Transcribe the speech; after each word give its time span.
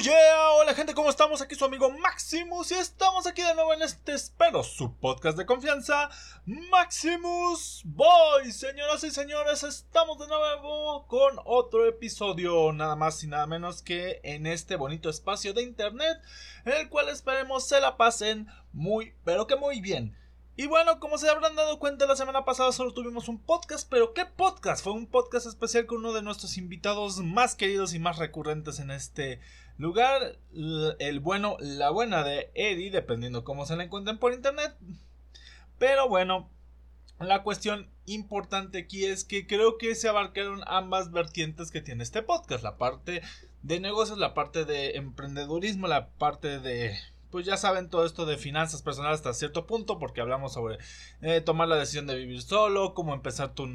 Hola 0.00 0.74
gente, 0.74 0.94
¿cómo 0.94 1.10
estamos? 1.10 1.42
Aquí 1.42 1.56
su 1.56 1.64
amigo 1.64 1.90
Maximus 1.90 2.70
y 2.70 2.74
estamos 2.74 3.26
aquí 3.26 3.42
de 3.42 3.52
nuevo 3.56 3.74
en 3.74 3.82
este 3.82 4.12
espero, 4.12 4.62
su 4.62 4.96
podcast 4.96 5.36
de 5.36 5.44
confianza, 5.44 6.08
Maximus 6.46 7.82
Boy. 7.84 8.52
Señoras 8.52 9.02
y 9.02 9.10
señores, 9.10 9.64
estamos 9.64 10.20
de 10.20 10.28
nuevo 10.28 11.04
con 11.08 11.40
otro 11.44 11.84
episodio, 11.84 12.72
nada 12.72 12.94
más 12.94 13.24
y 13.24 13.26
nada 13.26 13.48
menos 13.48 13.82
que 13.82 14.20
en 14.22 14.46
este 14.46 14.76
bonito 14.76 15.10
espacio 15.10 15.52
de 15.52 15.62
internet, 15.62 16.22
en 16.64 16.74
el 16.74 16.88
cual 16.88 17.08
esperemos 17.08 17.66
se 17.66 17.80
la 17.80 17.96
pasen 17.96 18.46
muy, 18.72 19.14
pero 19.24 19.48
que 19.48 19.56
muy 19.56 19.80
bien. 19.80 20.16
Y 20.54 20.66
bueno, 20.66 20.98
como 21.00 21.18
se 21.18 21.28
habrán 21.28 21.54
dado 21.56 21.78
cuenta, 21.78 22.06
la 22.06 22.16
semana 22.16 22.44
pasada 22.44 22.70
solo 22.70 22.92
tuvimos 22.92 23.28
un 23.28 23.40
podcast, 23.40 23.88
pero 23.88 24.12
¿qué 24.12 24.26
podcast? 24.26 24.82
Fue 24.82 24.92
un 24.92 25.06
podcast 25.06 25.46
especial 25.46 25.86
con 25.86 25.98
uno 25.98 26.12
de 26.12 26.22
nuestros 26.22 26.56
invitados 26.56 27.18
más 27.18 27.54
queridos 27.54 27.94
y 27.94 28.00
más 28.00 28.18
recurrentes 28.18 28.78
en 28.80 28.90
este 28.90 29.40
lugar, 29.78 30.38
el 30.98 31.20
bueno, 31.20 31.56
la 31.60 31.90
buena 31.90 32.22
de 32.22 32.50
Eddie, 32.54 32.90
dependiendo 32.90 33.44
cómo 33.44 33.64
se 33.64 33.76
la 33.76 33.84
encuentren 33.84 34.18
por 34.18 34.34
internet. 34.34 34.76
Pero 35.78 36.08
bueno, 36.08 36.50
la 37.20 37.42
cuestión 37.42 37.88
importante 38.06 38.78
aquí 38.78 39.04
es 39.04 39.24
que 39.24 39.46
creo 39.46 39.78
que 39.78 39.94
se 39.94 40.08
abarcaron 40.08 40.62
ambas 40.66 41.12
vertientes 41.12 41.70
que 41.70 41.80
tiene 41.80 42.02
este 42.02 42.22
podcast, 42.22 42.62
la 42.62 42.76
parte 42.76 43.22
de 43.62 43.80
negocios, 43.80 44.18
la 44.18 44.34
parte 44.34 44.64
de 44.64 44.96
emprendedurismo, 44.96 45.86
la 45.86 46.10
parte 46.10 46.60
de 46.60 46.96
pues 47.30 47.44
ya 47.44 47.56
saben 47.56 47.90
todo 47.90 48.06
esto 48.06 48.24
de 48.24 48.38
finanzas 48.38 48.82
personales 48.82 49.16
hasta 49.18 49.34
cierto 49.34 49.66
punto, 49.66 49.98
porque 49.98 50.20
hablamos 50.20 50.54
sobre 50.54 50.78
eh, 51.20 51.40
tomar 51.40 51.68
la 51.68 51.76
decisión 51.76 52.06
de 52.06 52.16
vivir 52.16 52.40
solo, 52.40 52.94
cómo 52.94 53.12
empezar 53.12 53.54
tu, 53.54 53.68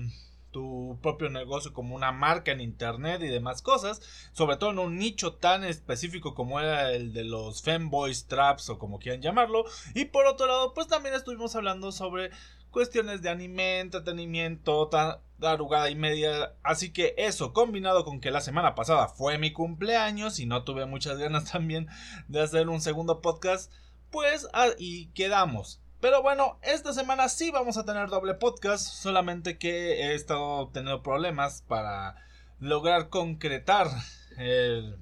tu 0.54 0.98
propio 1.02 1.30
negocio 1.30 1.74
como 1.74 1.96
una 1.96 2.14
marca 2.14 2.54
en 2.54 2.62
internet 2.62 3.22
y 3.22 3.28
demás 3.28 3.62
cosas, 3.62 4.02
sobre 4.32 4.56
todo 4.56 4.72
en 4.72 4.80
un 4.80 4.98
nicho 4.98 5.34
tan 5.34 5.66
específico 5.66 6.34
como 6.34 6.62
era 6.62 6.94
el 6.94 7.12
de 7.12 7.26
los 7.26 7.62
femboys 7.62 8.28
traps 8.28 8.70
o 8.70 8.80
como 8.80 9.00
quieran 9.00 9.22
llamarlo, 9.22 9.66
y 9.94 10.06
por 10.06 10.26
otro 10.26 10.48
lado, 10.48 10.74
pues 10.74 10.88
también 10.88 11.16
estuvimos 11.16 11.56
hablando 11.58 11.92
sobre 11.92 12.32
cuestiones 12.74 13.22
de 13.22 13.30
anime, 13.30 13.80
entretenimiento, 13.80 14.90
tarugada 15.40 15.90
y 15.90 15.96
media. 15.96 16.56
Así 16.64 16.92
que 16.92 17.14
eso, 17.18 17.54
combinado 17.54 18.04
con 18.04 18.20
que 18.20 18.32
la 18.32 18.42
semana 18.42 18.76
pasada 18.76 19.08
fue 19.08 19.38
mi 19.38 19.54
cumpleaños 19.54 20.40
y 20.40 20.46
no 20.46 20.64
tuve 20.64 20.86
muchas 20.86 21.18
ganas 21.18 21.46
también 21.52 21.88
de 22.28 22.42
hacer 22.42 22.68
un 22.70 22.82
segundo 22.82 23.22
podcast, 23.22 23.72
pues 24.10 24.48
ahí 24.54 25.12
quedamos. 25.14 25.83
Pero 26.04 26.22
bueno, 26.22 26.60
esta 26.64 26.92
semana 26.92 27.30
sí 27.30 27.50
vamos 27.50 27.78
a 27.78 27.86
tener 27.86 28.10
doble 28.10 28.34
podcast, 28.34 28.86
solamente 28.86 29.58
que 29.58 30.02
he 30.02 30.16
estado 30.16 30.68
teniendo 30.74 31.02
problemas 31.02 31.64
para 31.66 32.18
lograr 32.60 33.08
concretar 33.08 33.88
eh, 34.38 34.98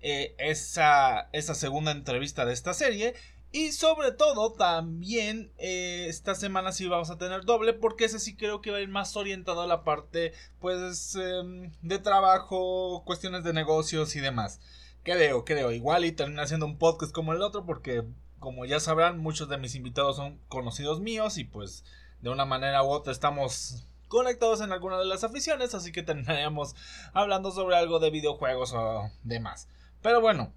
esa, 0.00 1.28
esa 1.32 1.54
segunda 1.54 1.90
entrevista 1.90 2.46
de 2.46 2.54
esta 2.54 2.72
serie. 2.72 3.12
Y 3.52 3.72
sobre 3.72 4.10
todo 4.10 4.54
también 4.54 5.52
eh, 5.58 6.06
esta 6.08 6.34
semana 6.34 6.72
sí 6.72 6.88
vamos 6.88 7.10
a 7.10 7.18
tener 7.18 7.44
doble 7.44 7.74
porque 7.74 8.06
ese 8.06 8.18
sí 8.18 8.36
creo 8.36 8.62
que 8.62 8.70
va 8.70 8.78
a 8.78 8.80
ir 8.80 8.88
más 8.88 9.18
orientado 9.18 9.60
a 9.60 9.66
la 9.66 9.84
parte 9.84 10.32
pues 10.60 11.14
em, 11.16 11.72
de 11.82 11.98
trabajo, 11.98 13.02
cuestiones 13.04 13.44
de 13.44 13.52
negocios 13.52 14.16
y 14.16 14.20
demás. 14.20 14.60
Creo, 15.02 15.44
creo, 15.44 15.72
igual 15.72 16.06
y 16.06 16.12
termina 16.12 16.44
haciendo 16.44 16.64
un 16.64 16.78
podcast 16.78 17.12
como 17.12 17.34
el 17.34 17.42
otro 17.42 17.66
porque 17.66 18.02
como 18.38 18.64
ya 18.64 18.80
sabrán 18.80 19.18
muchos 19.18 19.48
de 19.48 19.58
mis 19.58 19.74
invitados 19.74 20.16
son 20.16 20.38
conocidos 20.48 21.00
míos 21.00 21.38
y 21.38 21.44
pues 21.44 21.84
de 22.20 22.30
una 22.30 22.44
manera 22.44 22.82
u 22.82 22.88
otra 22.88 23.12
estamos 23.12 23.86
conectados 24.08 24.60
en 24.60 24.72
alguna 24.72 24.98
de 24.98 25.04
las 25.04 25.24
aficiones 25.24 25.74
así 25.74 25.92
que 25.92 26.02
terminaríamos 26.02 26.74
hablando 27.12 27.50
sobre 27.50 27.76
algo 27.76 27.98
de 27.98 28.10
videojuegos 28.10 28.72
o 28.72 29.10
demás. 29.22 29.68
Pero 30.02 30.20
bueno, 30.20 30.52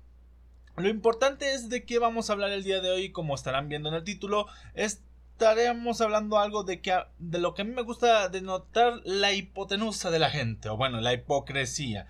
lo 0.79 0.89
importante 0.89 1.53
es 1.53 1.69
de 1.69 1.83
qué 1.83 1.99
vamos 1.99 2.29
a 2.29 2.33
hablar 2.33 2.51
el 2.51 2.63
día 2.63 2.79
de 2.79 2.89
hoy, 2.89 3.11
como 3.11 3.35
estarán 3.35 3.67
viendo 3.67 3.89
en 3.89 3.95
el 3.95 4.03
título, 4.03 4.47
estaremos 4.75 5.99
hablando 5.99 6.39
algo 6.39 6.63
de 6.63 6.81
que 6.81 6.97
de 7.17 7.39
lo 7.39 7.53
que 7.53 7.63
a 7.63 7.65
mí 7.65 7.73
me 7.73 7.81
gusta 7.81 8.29
denotar 8.29 9.01
la 9.03 9.33
hipotenusa 9.33 10.09
de 10.09 10.19
la 10.19 10.29
gente, 10.29 10.69
o 10.69 10.77
bueno, 10.77 11.01
la 11.01 11.13
hipocresía. 11.13 12.07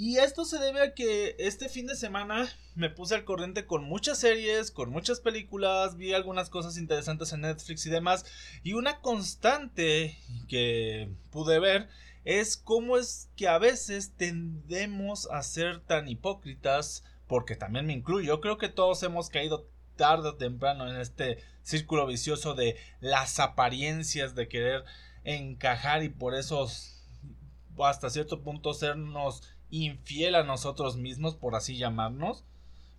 Y 0.00 0.18
esto 0.18 0.44
se 0.44 0.58
debe 0.58 0.80
a 0.80 0.94
que 0.94 1.34
este 1.40 1.68
fin 1.68 1.88
de 1.88 1.96
semana 1.96 2.48
me 2.76 2.88
puse 2.88 3.16
al 3.16 3.24
corriente 3.24 3.66
con 3.66 3.82
muchas 3.82 4.18
series, 4.18 4.70
con 4.70 4.90
muchas 4.90 5.18
películas, 5.18 5.96
vi 5.96 6.12
algunas 6.12 6.50
cosas 6.50 6.78
interesantes 6.78 7.32
en 7.32 7.40
Netflix 7.40 7.84
y 7.84 7.90
demás. 7.90 8.24
Y 8.62 8.74
una 8.74 9.00
constante 9.00 10.16
que 10.46 11.10
pude 11.32 11.58
ver 11.58 11.88
es 12.24 12.56
cómo 12.56 12.96
es 12.96 13.28
que 13.34 13.48
a 13.48 13.58
veces 13.58 14.12
tendemos 14.16 15.28
a 15.32 15.42
ser 15.42 15.80
tan 15.80 16.06
hipócritas 16.06 17.02
porque 17.26 17.56
también 17.56 17.86
me 17.86 17.92
incluyo. 17.92 18.40
Creo 18.40 18.56
que 18.56 18.68
todos 18.68 19.02
hemos 19.02 19.30
caído 19.30 19.68
tarde 19.96 20.28
o 20.28 20.36
temprano 20.36 20.88
en 20.88 21.00
este 21.00 21.42
círculo 21.62 22.06
vicioso 22.06 22.54
de 22.54 22.76
las 23.00 23.40
apariencias 23.40 24.36
de 24.36 24.46
querer 24.46 24.84
encajar 25.24 26.04
y 26.04 26.08
por 26.08 26.36
eso 26.36 26.68
hasta 27.80 28.10
cierto 28.10 28.42
punto 28.44 28.74
sernos 28.74 29.42
infiel 29.70 30.34
a 30.34 30.44
nosotros 30.44 30.96
mismos, 30.96 31.34
por 31.36 31.54
así 31.54 31.76
llamarnos, 31.76 32.44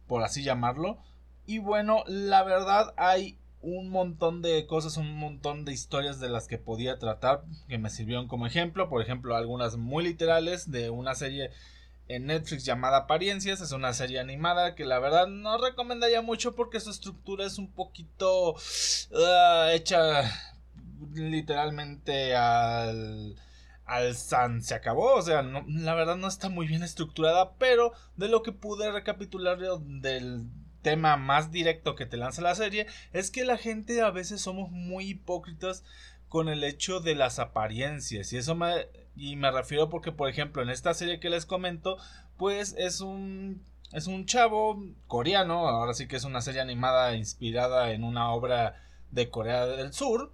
por 0.07 0.23
así 0.23 0.43
llamarlo. 0.43 0.97
Y 1.45 1.59
bueno, 1.59 2.03
la 2.07 2.43
verdad 2.43 2.93
hay 2.97 3.37
un 3.61 3.89
montón 3.89 4.41
de 4.41 4.65
cosas, 4.67 4.97
un 4.97 5.15
montón 5.15 5.65
de 5.65 5.73
historias 5.73 6.19
de 6.19 6.29
las 6.29 6.47
que 6.47 6.57
podía 6.57 6.97
tratar 6.97 7.43
que 7.67 7.77
me 7.77 7.89
sirvieron 7.89 8.27
como 8.27 8.47
ejemplo, 8.47 8.89
por 8.89 9.01
ejemplo, 9.01 9.35
algunas 9.35 9.75
muy 9.77 10.03
literales 10.03 10.71
de 10.71 10.89
una 10.89 11.15
serie 11.15 11.51
en 12.07 12.25
Netflix 12.25 12.65
llamada 12.65 12.97
Apariencias. 12.97 13.61
Es 13.61 13.71
una 13.71 13.93
serie 13.93 14.19
animada 14.19 14.75
que 14.75 14.85
la 14.85 14.99
verdad 14.99 15.27
no 15.27 15.57
recomendaría 15.57 16.21
mucho 16.21 16.55
porque 16.55 16.79
su 16.79 16.89
estructura 16.89 17.45
es 17.45 17.57
un 17.57 17.71
poquito 17.71 18.55
ah, 19.15 19.69
hecha 19.73 20.23
literalmente 21.13 22.35
al 22.35 23.35
al 23.89 24.15
San 24.15 24.61
se 24.61 24.75
acabó, 24.75 25.15
o 25.15 25.21
sea, 25.21 25.41
la 25.41 25.93
verdad 25.95 26.15
no 26.15 26.27
está 26.27 26.49
muy 26.49 26.67
bien 26.67 26.83
estructurada, 26.83 27.53
pero 27.57 27.91
de 28.17 28.29
lo 28.29 28.43
que 28.43 28.51
pude 28.51 28.91
recapitular 28.91 29.57
del 29.57 30.47
tema 30.81 31.17
más 31.17 31.51
directo 31.51 31.95
que 31.95 32.05
te 32.05 32.17
lanza 32.17 32.41
la 32.41 32.55
serie 32.55 32.87
es 33.11 33.31
que 33.31 33.43
la 33.43 33.57
gente 33.57 34.01
a 34.01 34.11
veces 34.11 34.41
somos 34.41 34.71
muy 34.71 35.09
hipócritas 35.09 35.83
con 36.29 36.47
el 36.47 36.63
hecho 36.63 36.99
de 36.99 37.15
las 37.15 37.39
apariencias 37.39 38.31
y 38.31 38.37
eso 38.37 38.55
me 38.55 38.87
y 39.15 39.35
me 39.35 39.51
refiero 39.51 39.89
porque, 39.89 40.13
por 40.13 40.29
ejemplo, 40.29 40.61
en 40.61 40.69
esta 40.69 40.93
serie 40.93 41.19
que 41.19 41.29
les 41.29 41.45
comento, 41.45 41.97
pues 42.37 42.73
es 42.77 43.01
un 43.01 43.61
es 43.91 44.07
un 44.07 44.25
chavo 44.25 44.83
coreano, 45.07 45.67
ahora 45.67 45.93
sí 45.93 46.07
que 46.07 46.15
es 46.15 46.23
una 46.23 46.41
serie 46.41 46.61
animada 46.61 47.15
inspirada 47.15 47.91
en 47.91 48.03
una 48.03 48.31
obra 48.31 48.81
de 49.11 49.29
Corea 49.29 49.65
del 49.65 49.93
Sur. 49.93 50.31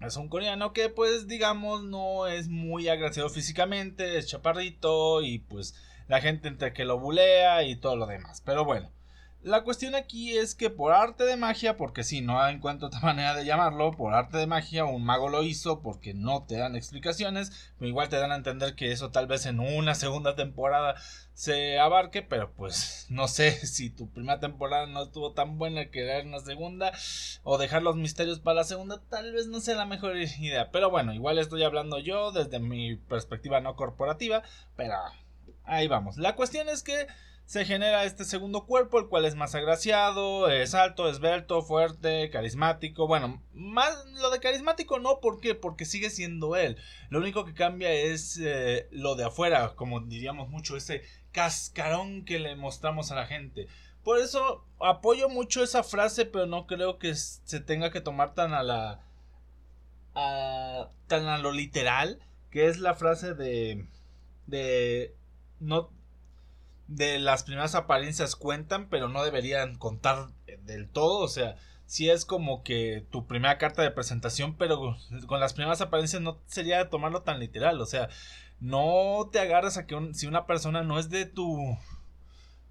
Es 0.00 0.16
un 0.16 0.28
coreano 0.28 0.72
que 0.72 0.88
pues 0.88 1.26
digamos 1.26 1.82
no 1.82 2.26
es 2.28 2.48
muy 2.48 2.88
agraciado 2.88 3.28
físicamente, 3.30 4.16
es 4.16 4.28
chaparrito 4.28 5.22
y 5.22 5.40
pues 5.40 5.74
la 6.06 6.20
gente 6.20 6.48
entre 6.48 6.72
que 6.72 6.84
lo 6.84 6.98
bulea 6.98 7.64
y 7.64 7.76
todo 7.76 7.96
lo 7.96 8.06
demás. 8.06 8.42
Pero 8.44 8.64
bueno, 8.64 8.90
la 9.42 9.62
cuestión 9.62 9.94
aquí 9.94 10.36
es 10.36 10.54
que 10.54 10.68
por 10.68 10.92
arte 10.92 11.24
de 11.24 11.36
magia, 11.36 11.76
porque 11.76 12.02
si 12.02 12.20
no 12.20 12.46
encuentro 12.48 12.88
otra 12.88 13.00
manera 13.02 13.34
de 13.34 13.44
llamarlo, 13.44 13.92
por 13.92 14.14
arte 14.14 14.36
de 14.36 14.46
magia 14.46 14.84
un 14.84 15.04
mago 15.04 15.28
lo 15.28 15.42
hizo 15.42 15.80
porque 15.80 16.12
no 16.12 16.44
te 16.44 16.56
dan 16.56 16.74
explicaciones, 16.76 17.72
pero 17.78 17.88
igual 17.88 18.08
te 18.08 18.16
dan 18.16 18.32
a 18.32 18.36
entender 18.36 18.74
que 18.74 18.90
eso 18.90 19.10
tal 19.10 19.26
vez 19.26 19.46
en 19.46 19.60
una 19.60 19.94
segunda 19.94 20.34
temporada 20.34 20.96
se 21.34 21.78
abarque, 21.78 22.22
pero 22.22 22.52
pues 22.52 23.06
no 23.10 23.28
sé 23.28 23.52
si 23.66 23.90
tu 23.90 24.10
primera 24.10 24.40
temporada 24.40 24.86
no 24.86 25.04
estuvo 25.04 25.32
tan 25.32 25.56
buena 25.56 25.90
que 25.90 26.04
dar 26.04 26.26
una 26.26 26.40
segunda 26.40 26.92
o 27.44 27.58
dejar 27.58 27.82
los 27.82 27.96
misterios 27.96 28.40
para 28.40 28.56
la 28.56 28.64
segunda, 28.64 29.00
tal 29.08 29.32
vez 29.32 29.46
no 29.46 29.60
sea 29.60 29.76
la 29.76 29.86
mejor 29.86 30.16
idea, 30.16 30.70
pero 30.72 30.90
bueno, 30.90 31.14
igual 31.14 31.38
estoy 31.38 31.62
hablando 31.62 31.98
yo 31.98 32.32
desde 32.32 32.58
mi 32.58 32.96
perspectiva 32.96 33.60
no 33.60 33.76
corporativa, 33.76 34.42
pero 34.76 34.94
ahí 35.64 35.86
vamos. 35.86 36.16
La 36.16 36.34
cuestión 36.34 36.68
es 36.68 36.82
que 36.82 37.06
se 37.48 37.64
genera 37.64 38.04
este 38.04 38.26
segundo 38.26 38.66
cuerpo, 38.66 38.98
el 38.98 39.08
cual 39.08 39.24
es 39.24 39.34
más 39.34 39.54
agraciado, 39.54 40.50
es 40.50 40.74
alto, 40.74 41.08
esbelto, 41.08 41.62
fuerte, 41.62 42.28
carismático. 42.28 43.06
Bueno, 43.06 43.42
más 43.54 44.04
lo 44.20 44.28
de 44.28 44.38
carismático 44.38 44.98
no, 44.98 45.20
¿por 45.20 45.40
qué? 45.40 45.54
Porque 45.54 45.86
sigue 45.86 46.10
siendo 46.10 46.56
él. 46.56 46.76
Lo 47.08 47.20
único 47.20 47.46
que 47.46 47.54
cambia 47.54 47.90
es 47.90 48.38
eh, 48.38 48.86
lo 48.90 49.14
de 49.14 49.24
afuera, 49.24 49.74
como 49.76 50.00
diríamos 50.00 50.50
mucho, 50.50 50.76
ese 50.76 51.00
cascarón 51.32 52.26
que 52.26 52.38
le 52.38 52.54
mostramos 52.54 53.12
a 53.12 53.14
la 53.14 53.24
gente. 53.24 53.66
Por 54.04 54.18
eso 54.18 54.66
apoyo 54.78 55.30
mucho 55.30 55.64
esa 55.64 55.82
frase, 55.82 56.26
pero 56.26 56.44
no 56.44 56.66
creo 56.66 56.98
que 56.98 57.14
se 57.14 57.60
tenga 57.60 57.90
que 57.90 58.02
tomar 58.02 58.34
tan 58.34 58.52
a 58.52 58.62
la. 58.62 59.00
Tan 61.06 61.26
a 61.26 61.38
lo 61.38 61.52
literal, 61.52 62.20
que 62.50 62.66
es 62.66 62.78
la 62.78 62.92
frase 62.92 63.32
de. 63.32 63.88
de. 64.46 65.16
no 65.60 65.96
de 66.88 67.18
las 67.18 67.44
primeras 67.44 67.74
apariencias 67.74 68.34
cuentan, 68.34 68.88
pero 68.88 69.08
no 69.08 69.22
deberían 69.22 69.76
contar 69.76 70.28
del 70.64 70.88
todo. 70.88 71.20
O 71.20 71.28
sea, 71.28 71.56
si 71.86 72.10
es 72.10 72.24
como 72.24 72.64
que 72.64 73.06
tu 73.10 73.26
primera 73.26 73.58
carta 73.58 73.82
de 73.82 73.90
presentación, 73.90 74.56
pero 74.56 74.96
con 75.26 75.38
las 75.40 75.54
primeras 75.54 75.80
apariencias 75.80 76.20
no 76.20 76.38
sería 76.46 76.88
tomarlo 76.90 77.22
tan 77.22 77.38
literal. 77.38 77.80
O 77.80 77.86
sea, 77.86 78.08
no 78.58 79.28
te 79.30 79.38
agarras 79.38 79.76
a 79.76 79.86
que 79.86 79.96
si 80.14 80.26
una 80.26 80.46
persona 80.46 80.82
no 80.82 80.98
es 80.98 81.10
de 81.10 81.26
tu 81.26 81.78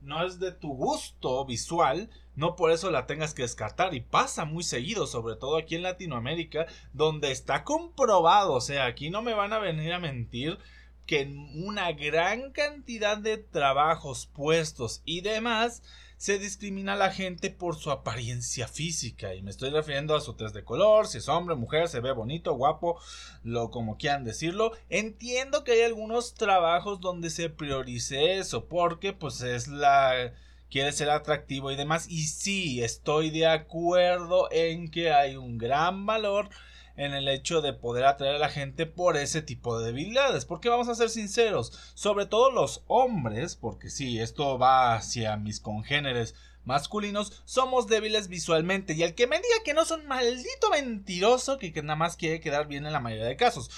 no 0.02 0.26
es 0.26 0.40
de 0.40 0.52
tu 0.52 0.74
gusto 0.74 1.44
visual, 1.46 2.10
no 2.36 2.56
por 2.56 2.72
eso 2.72 2.92
la 2.92 3.08
tengas 3.08 3.34
que 3.34 3.42
descartar 3.42 3.94
y 3.94 4.02
pasa 4.02 4.46
muy 4.46 4.64
seguido, 4.64 5.08
sobre 5.08 5.36
todo 5.36 5.58
aquí 5.58 5.76
en 5.76 5.82
Latinoamérica, 5.82 6.68
donde 6.94 7.32
está 7.32 7.64
comprobado, 7.64 8.54
o 8.54 8.62
sea, 8.62 8.86
aquí 8.86 9.10
no 9.10 9.22
me 9.22 9.34
van 9.34 9.54
a 9.54 9.60
venir 9.60 9.92
a 9.94 10.00
mentir 10.00 10.60
que 11.08 11.22
en 11.22 11.66
una 11.66 11.94
gran 11.94 12.52
cantidad 12.52 13.18
de 13.18 13.38
trabajos, 13.38 14.28
puestos 14.28 15.02
y 15.06 15.22
demás, 15.22 15.82
se 16.18 16.40
discrimina 16.40 16.94
a 16.94 16.98
la 16.98 17.12
gente 17.12 17.50
por 17.50 17.76
su 17.78 17.92
apariencia 17.92 18.68
física. 18.68 19.34
Y 19.34 19.42
me 19.42 19.52
estoy 19.52 19.70
refiriendo 19.70 20.16
a 20.16 20.22
su 20.22 20.34
test 20.34 20.54
de 20.54 20.64
color, 20.64 21.08
si 21.08 21.20
es 21.20 21.30
hombre, 21.30 21.56
mujer, 21.56 21.88
se 21.88 22.02
ve 22.02 22.12
bonito, 22.12 22.54
guapo, 22.54 23.00
lo 23.44 23.72
como 23.72 23.98
quieran 23.98 24.24
decirlo. 24.24 24.74
Entiendo 24.90 25.64
que 25.64 25.74
hay 25.74 25.82
algunos 25.84 26.34
trabajos 26.34 27.00
donde 27.00 27.30
se 27.30 27.50
priorice 27.50 28.38
eso, 28.38 28.66
porque 28.66 29.14
pues 29.14 29.42
es 29.42 29.68
la 29.68 30.34
quiere 30.70 30.92
ser 30.92 31.10
atractivo 31.10 31.72
y 31.72 31.76
demás. 31.76 32.08
Y 32.10 32.24
sí, 32.24 32.84
estoy 32.84 33.30
de 33.30 33.48
acuerdo 33.48 34.50
en 34.52 34.90
que 34.90 35.12
hay 35.14 35.36
un 35.36 35.58
gran 35.58 36.06
valor 36.06 36.50
en 36.98 37.14
el 37.14 37.28
hecho 37.30 37.62
de 37.62 37.74
poder 37.74 38.06
atraer 38.06 38.36
a 38.36 38.40
la 38.40 38.50
gente 38.50 38.86
por 38.86 39.16
ese 39.16 39.42
tipo 39.42 39.80
de 39.80 39.88
debilidades. 39.88 40.46
Porque 40.46 40.70
vamos 40.70 40.90
a 40.90 40.96
ser 40.96 41.10
sinceros, 41.10 41.94
sobre 41.94 42.26
todo 42.26 42.52
los 42.52 42.84
hombres, 42.88 43.56
porque 43.56 43.90
sí, 43.90 44.20
esto 44.20 44.58
va 44.58 44.96
hacia 44.96 45.38
mis 45.38 45.60
congéneres 45.60 46.36
masculinos, 46.66 47.42
somos 47.46 47.88
débiles 47.88 48.28
visualmente. 48.28 48.94
Y 48.94 49.04
el 49.04 49.16
que 49.16 49.28
me 49.28 49.38
diga 49.38 49.64
que 49.64 49.74
no 49.74 49.86
son 49.86 50.06
maldito 50.06 50.70
mentiroso, 50.70 51.58
que, 51.58 51.72
que 51.72 51.82
nada 51.82 51.96
más 51.96 52.18
quiere 52.18 52.42
quedar 52.42 52.68
bien 52.68 52.86
en 52.86 52.94
la 52.94 53.00
mayoría 53.00 53.26
de 53.26 53.38
casos. 53.38 53.72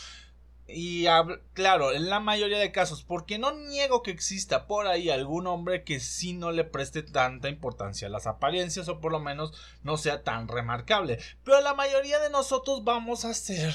Y 0.72 1.06
claro, 1.54 1.94
en 1.94 2.10
la 2.10 2.20
mayoría 2.20 2.60
de 2.60 2.72
casos, 2.72 3.04
porque 3.04 3.40
no 3.40 3.52
niego 3.52 4.04
que 4.04 4.12
exista 4.12 4.68
por 4.68 4.88
ahí 4.88 5.10
algún 5.10 5.48
hombre 5.48 5.84
que 5.84 6.00
sí 6.00 6.34
no 6.34 6.52
le 6.52 6.64
preste 6.64 7.02
tanta 7.02 7.50
importancia 7.50 8.08
a 8.08 8.12
las 8.12 8.28
apariencias 8.28 8.88
o 8.88 9.00
por 9.00 9.12
lo 9.12 9.20
menos 9.20 9.54
no 9.84 9.98
sea 9.98 10.24
tan 10.24 10.48
remarcable. 10.48 11.20
Pero 11.44 11.62
la 11.62 11.74
mayoría 11.74 12.20
de 12.20 12.30
nosotros 12.30 12.84
vamos 12.84 13.26
a 13.26 13.34
ser 13.34 13.74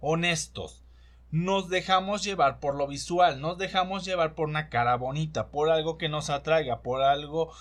honestos. 0.00 0.82
Nos 1.30 1.68
dejamos 1.68 2.22
llevar 2.22 2.60
por 2.60 2.74
lo 2.74 2.86
visual, 2.86 3.40
nos 3.40 3.56
dejamos 3.58 4.04
llevar 4.04 4.34
por 4.34 4.48
una 4.48 4.68
cara 4.68 4.96
bonita, 4.96 5.50
por 5.50 5.70
algo 5.70 5.98
que 5.98 6.08
nos 6.08 6.30
atraiga, 6.30 6.82
por 6.82 7.02
algo 7.02 7.52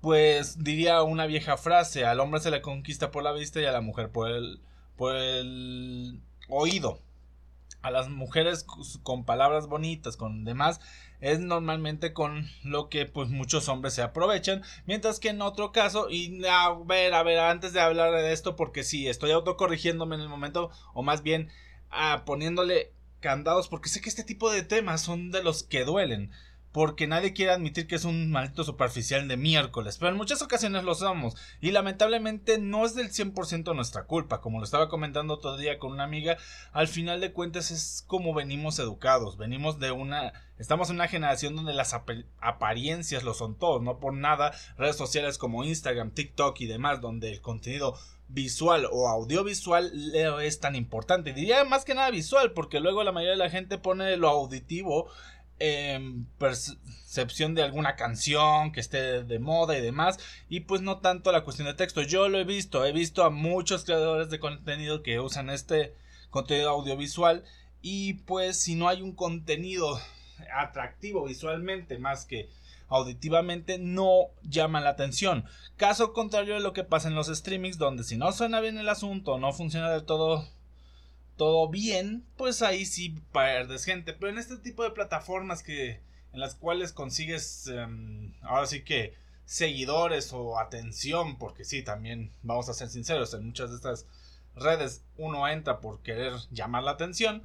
pues 0.00 0.64
diría 0.64 1.02
una 1.02 1.26
vieja 1.26 1.56
frase, 1.56 2.04
al 2.04 2.18
hombre 2.18 2.40
se 2.40 2.50
le 2.50 2.60
conquista 2.60 3.10
por 3.10 3.22
la 3.22 3.32
vista 3.32 3.60
y 3.60 3.66
a 3.66 3.72
la 3.72 3.80
mujer 3.80 4.10
por 4.10 4.30
el 4.30 4.60
por 4.96 5.14
el 5.14 6.20
oído 6.48 6.98
a 7.82 7.90
las 7.90 8.08
mujeres 8.08 8.64
con 9.02 9.24
palabras 9.24 9.66
bonitas, 9.66 10.16
con 10.16 10.44
demás, 10.44 10.80
es 11.20 11.40
normalmente 11.40 12.12
con 12.12 12.48
lo 12.64 12.88
que 12.88 13.06
pues 13.06 13.28
muchos 13.28 13.68
hombres 13.68 13.94
se 13.94 14.02
aprovechan, 14.02 14.62
mientras 14.86 15.20
que 15.20 15.28
en 15.28 15.42
otro 15.42 15.72
caso, 15.72 16.08
y 16.10 16.44
a 16.46 16.70
ver, 16.84 17.14
a 17.14 17.22
ver, 17.22 17.38
antes 17.38 17.72
de 17.72 17.80
hablar 17.80 18.12
de 18.12 18.32
esto, 18.32 18.56
porque 18.56 18.82
sí, 18.82 19.08
estoy 19.08 19.30
autocorrigiéndome 19.30 20.16
en 20.16 20.22
el 20.22 20.28
momento, 20.28 20.70
o 20.94 21.02
más 21.02 21.22
bien 21.22 21.48
ah, 21.90 22.22
poniéndole 22.24 22.92
candados, 23.20 23.68
porque 23.68 23.88
sé 23.88 24.00
que 24.00 24.08
este 24.08 24.24
tipo 24.24 24.50
de 24.50 24.62
temas 24.62 25.00
son 25.00 25.30
de 25.30 25.42
los 25.42 25.62
que 25.62 25.84
duelen 25.84 26.32
porque 26.72 27.06
nadie 27.06 27.34
quiere 27.34 27.52
admitir 27.52 27.86
que 27.86 27.94
es 27.94 28.04
un 28.04 28.30
maldito 28.30 28.64
superficial 28.64 29.28
de 29.28 29.36
miércoles, 29.36 29.98
pero 29.98 30.10
en 30.10 30.16
muchas 30.16 30.42
ocasiones 30.42 30.84
lo 30.84 30.94
somos, 30.94 31.36
y 31.60 31.70
lamentablemente 31.70 32.58
no 32.58 32.84
es 32.84 32.94
del 32.94 33.12
100% 33.12 33.74
nuestra 33.74 34.04
culpa, 34.04 34.40
como 34.40 34.58
lo 34.58 34.64
estaba 34.64 34.88
comentando 34.88 35.34
otro 35.34 35.56
día 35.56 35.78
con 35.78 35.92
una 35.92 36.04
amiga, 36.04 36.38
al 36.72 36.88
final 36.88 37.20
de 37.20 37.32
cuentas 37.32 37.70
es 37.70 38.04
como 38.06 38.34
venimos 38.34 38.78
educados, 38.78 39.36
venimos 39.36 39.78
de 39.78 39.92
una, 39.92 40.32
estamos 40.58 40.88
en 40.88 40.96
una 40.96 41.08
generación 41.08 41.54
donde 41.54 41.74
las 41.74 41.94
apariencias 42.40 43.22
lo 43.22 43.34
son 43.34 43.58
todos, 43.58 43.82
no 43.82 44.00
por 44.00 44.14
nada 44.14 44.52
redes 44.78 44.96
sociales 44.96 45.38
como 45.38 45.64
Instagram, 45.64 46.10
TikTok 46.12 46.60
y 46.60 46.66
demás, 46.66 47.00
donde 47.00 47.30
el 47.30 47.42
contenido 47.42 47.96
visual 48.28 48.88
o 48.90 49.08
audiovisual 49.08 49.92
es 50.42 50.58
tan 50.58 50.74
importante. 50.74 51.34
Diría 51.34 51.64
más 51.64 51.84
que 51.84 51.94
nada 51.94 52.10
visual, 52.10 52.52
porque 52.52 52.80
luego 52.80 53.04
la 53.04 53.12
mayoría 53.12 53.32
de 53.32 53.44
la 53.44 53.50
gente 53.50 53.76
pone 53.76 54.16
lo 54.16 54.28
auditivo 54.30 55.10
percepción 56.38 57.54
de 57.54 57.62
alguna 57.62 57.94
canción 57.94 58.72
que 58.72 58.80
esté 58.80 59.22
de 59.22 59.38
moda 59.38 59.78
y 59.78 59.80
demás 59.80 60.18
y 60.48 60.60
pues 60.60 60.80
no 60.80 60.98
tanto 60.98 61.30
la 61.30 61.44
cuestión 61.44 61.68
de 61.68 61.74
texto. 61.74 62.02
Yo 62.02 62.28
lo 62.28 62.38
he 62.38 62.44
visto 62.44 62.84
he 62.84 62.92
visto 62.92 63.24
a 63.24 63.30
muchos 63.30 63.84
creadores 63.84 64.28
de 64.30 64.40
contenido 64.40 65.02
que 65.02 65.20
usan 65.20 65.50
este 65.50 65.94
contenido 66.30 66.70
audiovisual 66.70 67.44
y 67.80 68.14
pues 68.14 68.60
si 68.60 68.74
no 68.74 68.88
hay 68.88 69.02
un 69.02 69.12
contenido 69.14 70.00
atractivo 70.54 71.24
visualmente 71.24 71.98
más 71.98 72.24
que 72.24 72.48
auditivamente 72.88 73.78
no 73.78 74.28
llama 74.42 74.80
la 74.80 74.90
atención. 74.90 75.44
Caso 75.76 76.12
contrario 76.12 76.54
de 76.54 76.60
lo 76.60 76.72
que 76.72 76.84
pasa 76.84 77.08
en 77.08 77.14
los 77.14 77.28
streamings 77.28 77.78
donde 77.78 78.04
si 78.04 78.16
no 78.16 78.32
suena 78.32 78.60
bien 78.60 78.78
el 78.78 78.88
asunto 78.88 79.38
no 79.38 79.52
funciona 79.52 79.90
del 79.90 80.04
todo 80.04 80.46
todo 81.36 81.68
bien, 81.68 82.24
pues 82.36 82.62
ahí 82.62 82.86
sí 82.86 83.20
pierdes 83.32 83.84
gente. 83.84 84.12
Pero 84.12 84.30
en 84.30 84.38
este 84.38 84.56
tipo 84.58 84.84
de 84.84 84.90
plataformas 84.90 85.62
que 85.62 86.00
en 86.32 86.40
las 86.40 86.54
cuales 86.54 86.92
consigues 86.92 87.66
em, 87.68 88.32
ahora 88.42 88.66
sí 88.66 88.82
que 88.82 89.14
seguidores 89.44 90.32
o 90.32 90.58
atención, 90.58 91.38
porque 91.38 91.64
sí, 91.64 91.82
también 91.82 92.32
vamos 92.42 92.68
a 92.68 92.74
ser 92.74 92.88
sinceros, 92.88 93.34
en 93.34 93.46
muchas 93.46 93.70
de 93.70 93.76
estas 93.76 94.06
redes 94.54 95.04
uno 95.16 95.48
entra 95.48 95.80
por 95.80 96.02
querer 96.02 96.34
llamar 96.50 96.84
la 96.84 96.92
atención 96.92 97.42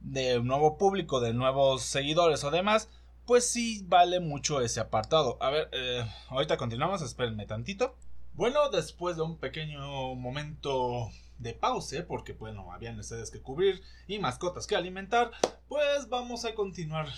de 0.00 0.38
un 0.38 0.46
nuevo 0.46 0.78
público, 0.78 1.20
de 1.20 1.32
nuevos 1.32 1.82
seguidores 1.82 2.44
o 2.44 2.50
demás, 2.50 2.88
pues 3.24 3.48
sí 3.48 3.84
vale 3.88 4.20
mucho 4.20 4.60
ese 4.60 4.80
apartado. 4.80 5.36
A 5.40 5.50
ver, 5.50 5.68
eh, 5.72 6.04
ahorita 6.28 6.56
continuamos, 6.56 7.02
espérenme 7.02 7.46
tantito. 7.46 7.96
Bueno, 8.34 8.70
después 8.70 9.16
de 9.16 9.22
un 9.22 9.38
pequeño 9.38 10.14
momento 10.14 11.10
de 11.38 11.52
pause, 11.54 12.02
porque 12.02 12.32
bueno, 12.32 12.72
había 12.72 12.92
necesidades 12.92 13.30
que 13.30 13.42
cubrir 13.42 13.82
y 14.06 14.18
mascotas 14.18 14.66
que 14.66 14.76
alimentar, 14.76 15.30
pues 15.68 16.08
vamos 16.08 16.44
a 16.44 16.54
continuar. 16.54 17.08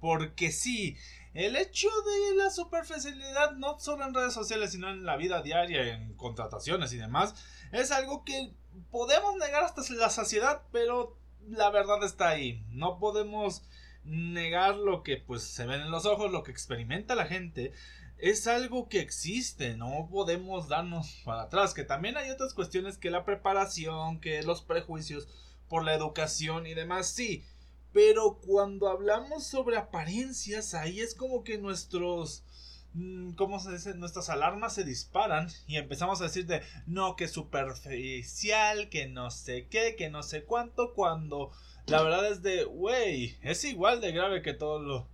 Porque 0.00 0.52
sí, 0.52 0.96
el 1.34 1.56
hecho 1.56 1.88
de 1.88 2.36
la 2.36 2.50
superficialidad, 2.50 3.52
no 3.56 3.78
solo 3.80 4.06
en 4.06 4.14
redes 4.14 4.32
sociales, 4.32 4.72
sino 4.72 4.90
en 4.90 5.04
la 5.04 5.16
vida 5.16 5.42
diaria, 5.42 5.92
en 5.92 6.14
contrataciones 6.14 6.92
y 6.92 6.98
demás, 6.98 7.34
es 7.72 7.90
algo 7.90 8.24
que 8.24 8.54
podemos 8.90 9.36
negar 9.36 9.64
hasta 9.64 9.82
la 9.94 10.10
saciedad, 10.10 10.62
pero 10.70 11.18
la 11.48 11.70
verdad 11.70 12.02
está 12.04 12.28
ahí. 12.28 12.64
No 12.70 12.98
podemos 12.98 13.64
negar 14.04 14.76
lo 14.76 15.02
que 15.02 15.16
pues 15.16 15.42
se 15.42 15.66
ven 15.66 15.80
en 15.80 15.90
los 15.90 16.06
ojos, 16.06 16.30
lo 16.30 16.42
que 16.42 16.50
experimenta 16.52 17.14
la 17.14 17.26
gente 17.26 17.72
es 18.18 18.46
algo 18.46 18.88
que 18.88 19.00
existe, 19.00 19.76
no 19.76 20.08
podemos 20.10 20.68
darnos 20.68 21.22
para 21.24 21.42
atrás, 21.42 21.72
que 21.72 21.84
también 21.84 22.16
hay 22.16 22.30
otras 22.30 22.52
cuestiones 22.52 22.98
que 22.98 23.10
la 23.10 23.24
preparación, 23.24 24.20
que 24.20 24.42
los 24.42 24.62
prejuicios 24.62 25.28
por 25.68 25.84
la 25.84 25.94
educación 25.94 26.66
y 26.66 26.74
demás, 26.74 27.08
sí, 27.08 27.44
pero 27.92 28.40
cuando 28.44 28.88
hablamos 28.88 29.46
sobre 29.46 29.76
apariencias, 29.76 30.74
ahí 30.74 31.00
es 31.00 31.14
como 31.14 31.44
que 31.44 31.58
nuestros 31.58 32.44
mm, 32.94 33.32
¿cómo 33.32 33.60
se 33.60 33.72
dice? 33.72 33.94
Nuestras 33.94 34.28
alarmas 34.30 34.74
se 34.74 34.84
disparan 34.84 35.48
y 35.66 35.76
empezamos 35.76 36.20
a 36.20 36.24
decir 36.24 36.46
de 36.46 36.62
no, 36.86 37.16
que 37.16 37.28
superficial, 37.28 38.88
que 38.88 39.06
no 39.06 39.30
sé 39.30 39.68
qué, 39.68 39.94
que 39.96 40.10
no 40.10 40.22
sé 40.22 40.44
cuánto, 40.44 40.92
cuando 40.94 41.52
la 41.86 42.02
verdad 42.02 42.26
es 42.30 42.42
de, 42.42 42.64
wey, 42.66 43.38
es 43.42 43.64
igual 43.64 44.00
de 44.00 44.12
grave 44.12 44.42
que 44.42 44.54
todo 44.54 44.80
lo, 44.80 45.08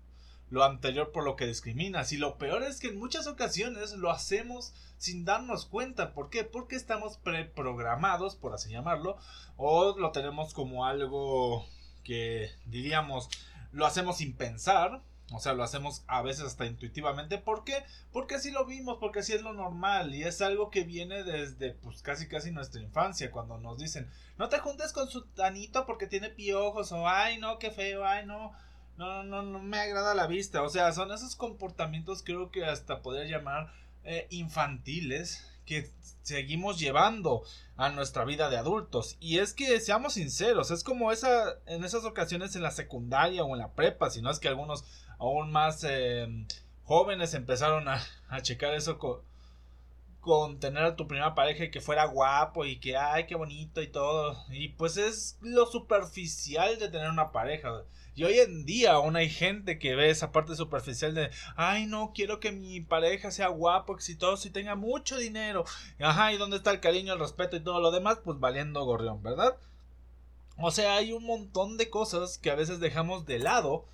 lo 0.50 0.64
anterior 0.64 1.12
por 1.12 1.24
lo 1.24 1.36
que 1.36 1.46
discriminas. 1.46 2.12
Y 2.12 2.16
lo 2.16 2.38
peor 2.38 2.62
es 2.62 2.80
que 2.80 2.88
en 2.88 2.98
muchas 2.98 3.26
ocasiones 3.26 3.92
lo 3.92 4.10
hacemos 4.10 4.74
sin 4.98 5.24
darnos 5.24 5.66
cuenta. 5.66 6.14
¿Por 6.14 6.30
qué? 6.30 6.44
Porque 6.44 6.76
estamos 6.76 7.18
preprogramados, 7.18 8.36
por 8.36 8.54
así 8.54 8.70
llamarlo, 8.70 9.16
o 9.56 9.98
lo 9.98 10.12
tenemos 10.12 10.54
como 10.54 10.86
algo 10.86 11.66
que 12.04 12.50
diríamos 12.66 13.28
lo 13.74 13.86
hacemos 13.86 14.18
sin 14.18 14.34
pensar. 14.34 15.02
O 15.32 15.40
sea, 15.40 15.54
lo 15.54 15.64
hacemos 15.64 16.04
a 16.06 16.22
veces 16.22 16.44
hasta 16.44 16.66
intuitivamente. 16.66 17.38
¿Por 17.38 17.64
qué? 17.64 17.82
Porque 18.12 18.36
así 18.36 18.50
lo 18.50 18.66
vimos, 18.66 18.98
porque 19.00 19.20
así 19.20 19.32
es 19.32 19.42
lo 19.42 19.52
normal. 19.52 20.14
Y 20.14 20.22
es 20.22 20.40
algo 20.42 20.70
que 20.70 20.84
viene 20.84 21.24
desde 21.24 21.72
pues 21.72 22.02
casi 22.02 22.28
casi 22.28 22.52
nuestra 22.52 22.80
infancia. 22.80 23.30
Cuando 23.30 23.58
nos 23.58 23.78
dicen, 23.78 24.08
no 24.38 24.48
te 24.48 24.58
juntes 24.58 24.92
con 24.92 25.08
su 25.08 25.24
tanito 25.24 25.86
porque 25.86 26.06
tiene 26.06 26.28
piojos. 26.30 26.92
O 26.92 27.08
ay 27.08 27.38
no, 27.38 27.58
qué 27.58 27.70
feo, 27.70 28.04
ay 28.04 28.26
no 28.26 28.52
no, 28.96 29.24
no, 29.24 29.42
no 29.42 29.58
me 29.60 29.78
agrada 29.78 30.14
la 30.14 30.26
vista. 30.26 30.62
O 30.62 30.68
sea, 30.68 30.92
son 30.92 31.12
esos 31.12 31.36
comportamientos 31.36 32.22
creo 32.22 32.50
que 32.50 32.64
hasta 32.64 33.02
podría 33.02 33.24
llamar 33.24 33.72
eh, 34.04 34.26
infantiles 34.30 35.50
que 35.66 35.90
seguimos 36.22 36.78
llevando 36.78 37.42
a 37.76 37.88
nuestra 37.90 38.24
vida 38.24 38.50
de 38.50 38.56
adultos. 38.56 39.16
Y 39.20 39.38
es 39.38 39.54
que 39.54 39.80
seamos 39.80 40.14
sinceros, 40.14 40.70
es 40.70 40.84
como 40.84 41.10
esa 41.10 41.54
en 41.66 41.84
esas 41.84 42.04
ocasiones 42.04 42.54
en 42.54 42.62
la 42.62 42.70
secundaria 42.70 43.44
o 43.44 43.54
en 43.54 43.60
la 43.60 43.72
prepa, 43.72 44.10
si 44.10 44.20
no 44.22 44.30
es 44.30 44.38
que 44.38 44.48
algunos 44.48 44.84
aún 45.18 45.50
más 45.50 45.84
eh, 45.88 46.28
jóvenes 46.84 47.34
empezaron 47.34 47.88
a, 47.88 48.02
a 48.28 48.42
checar 48.42 48.74
eso 48.74 48.98
con, 48.98 49.20
con 50.24 50.58
tener 50.58 50.82
a 50.82 50.96
tu 50.96 51.06
primera 51.06 51.34
pareja 51.34 51.64
y 51.64 51.70
que 51.70 51.80
fuera 51.80 52.06
guapo 52.06 52.64
y 52.64 52.80
que, 52.80 52.96
ay, 52.96 53.26
qué 53.26 53.34
bonito 53.34 53.82
y 53.82 53.88
todo. 53.88 54.36
Y 54.50 54.70
pues 54.70 54.96
es 54.96 55.38
lo 55.42 55.66
superficial 55.66 56.78
de 56.78 56.88
tener 56.88 57.10
una 57.10 57.30
pareja. 57.30 57.84
Y 58.16 58.24
hoy 58.24 58.38
en 58.38 58.64
día 58.64 58.92
aún 58.92 59.16
hay 59.16 59.28
gente 59.28 59.78
que 59.78 59.94
ve 59.94 60.08
esa 60.08 60.32
parte 60.32 60.56
superficial 60.56 61.14
de, 61.14 61.30
ay, 61.56 61.86
no, 61.86 62.12
quiero 62.14 62.40
que 62.40 62.52
mi 62.52 62.80
pareja 62.80 63.30
sea 63.30 63.48
guapo, 63.48 63.94
exitoso 63.94 64.48
y 64.48 64.52
tenga 64.52 64.74
mucho 64.76 65.18
dinero. 65.18 65.64
Ajá, 66.00 66.32
¿y 66.32 66.38
dónde 66.38 66.56
está 66.56 66.70
el 66.70 66.80
cariño, 66.80 67.12
el 67.12 67.20
respeto 67.20 67.56
y 67.56 67.60
todo 67.60 67.80
lo 67.80 67.90
demás? 67.90 68.20
Pues 68.24 68.40
valiendo 68.40 68.84
gorrión, 68.84 69.22
¿verdad? 69.22 69.56
O 70.56 70.70
sea, 70.70 70.96
hay 70.96 71.12
un 71.12 71.24
montón 71.24 71.76
de 71.76 71.90
cosas 71.90 72.38
que 72.38 72.50
a 72.50 72.54
veces 72.54 72.80
dejamos 72.80 73.26
de 73.26 73.40
lado 73.40 73.84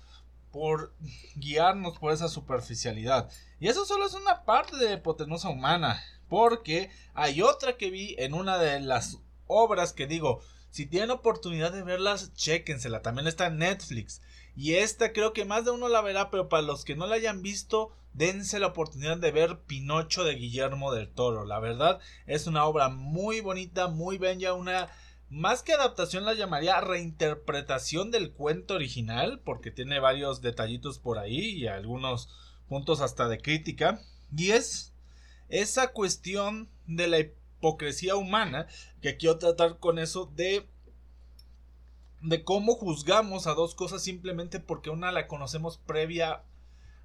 por 0.51 0.93
guiarnos 1.35 1.97
por 1.97 2.11
esa 2.11 2.29
superficialidad. 2.29 3.29
Y 3.59 3.67
eso 3.67 3.85
solo 3.85 4.05
es 4.05 4.13
una 4.13 4.43
parte 4.43 4.77
de 4.77 4.93
hipotenusa 4.93 5.49
humana. 5.49 6.03
Porque 6.31 6.89
hay 7.13 7.41
otra 7.41 7.75
que 7.75 7.91
vi 7.91 8.15
en 8.17 8.33
una 8.33 8.57
de 8.57 8.79
las 8.79 9.17
obras 9.47 9.91
que 9.91 10.07
digo, 10.07 10.41
si 10.69 10.85
tienen 10.85 11.11
oportunidad 11.11 11.73
de 11.73 11.83
verlas, 11.83 12.33
chéquensela. 12.35 13.01
También 13.01 13.27
está 13.27 13.47
en 13.47 13.57
Netflix. 13.57 14.21
Y 14.55 14.75
esta 14.75 15.11
creo 15.11 15.33
que 15.33 15.43
más 15.43 15.65
de 15.65 15.71
uno 15.71 15.89
la 15.89 15.99
verá, 15.99 16.31
pero 16.31 16.47
para 16.47 16.63
los 16.63 16.85
que 16.85 16.95
no 16.95 17.05
la 17.05 17.15
hayan 17.15 17.41
visto, 17.41 17.91
dense 18.13 18.59
la 18.59 18.67
oportunidad 18.67 19.17
de 19.17 19.31
ver 19.31 19.59
Pinocho 19.67 20.23
de 20.23 20.35
Guillermo 20.35 20.93
del 20.93 21.09
Toro. 21.09 21.43
La 21.43 21.59
verdad 21.59 21.99
es 22.27 22.47
una 22.47 22.63
obra 22.63 22.87
muy 22.87 23.41
bonita, 23.41 23.89
muy 23.89 24.17
bella, 24.17 24.53
una 24.53 24.87
más 25.27 25.63
que 25.63 25.73
adaptación 25.73 26.23
la 26.23 26.33
llamaría 26.33 26.79
reinterpretación 26.79 28.09
del 28.09 28.31
cuento 28.31 28.75
original, 28.75 29.41
porque 29.43 29.69
tiene 29.69 29.99
varios 29.99 30.39
detallitos 30.39 30.97
por 30.97 31.19
ahí 31.19 31.57
y 31.57 31.67
algunos 31.67 32.29
puntos 32.69 33.01
hasta 33.01 33.27
de 33.27 33.41
crítica. 33.41 33.99
Y 34.33 34.51
es 34.51 34.90
esa 35.51 35.89
cuestión 35.89 36.69
de 36.87 37.07
la 37.07 37.19
hipocresía 37.19 38.15
humana, 38.15 38.67
que 39.01 39.17
quiero 39.17 39.37
tratar 39.37 39.77
con 39.77 39.99
eso 39.99 40.31
de 40.35 40.67
de 42.21 42.43
cómo 42.43 42.75
juzgamos 42.75 43.47
a 43.47 43.55
dos 43.55 43.73
cosas 43.73 44.03
simplemente 44.03 44.59
porque 44.59 44.91
una 44.91 45.11
la 45.11 45.27
conocemos 45.27 45.77
previa 45.77 46.43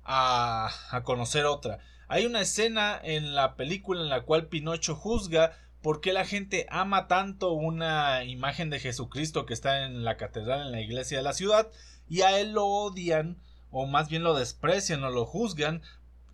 a, 0.04 0.70
a 0.90 1.02
conocer 1.04 1.46
otra. 1.46 1.78
Hay 2.08 2.26
una 2.26 2.42
escena 2.42 3.00
en 3.02 3.34
la 3.34 3.56
película 3.56 4.02
en 4.02 4.10
la 4.10 4.22
cual 4.22 4.48
Pinocho 4.48 4.94
juzga 4.94 5.56
por 5.82 6.00
qué 6.00 6.12
la 6.12 6.24
gente 6.24 6.66
ama 6.68 7.08
tanto 7.08 7.52
una 7.52 8.24
imagen 8.24 8.70
de 8.70 8.78
Jesucristo 8.78 9.46
que 9.46 9.54
está 9.54 9.84
en 9.84 10.04
la 10.04 10.16
catedral 10.16 10.66
en 10.66 10.72
la 10.72 10.80
iglesia 10.80 11.18
de 11.18 11.24
la 11.24 11.32
ciudad 11.32 11.70
y 12.08 12.20
a 12.20 12.38
él 12.38 12.52
lo 12.52 12.66
odian 12.66 13.38
o 13.70 13.86
más 13.86 14.08
bien 14.08 14.22
lo 14.22 14.34
desprecian 14.34 15.02
o 15.04 15.10
lo 15.10 15.24
juzgan 15.24 15.82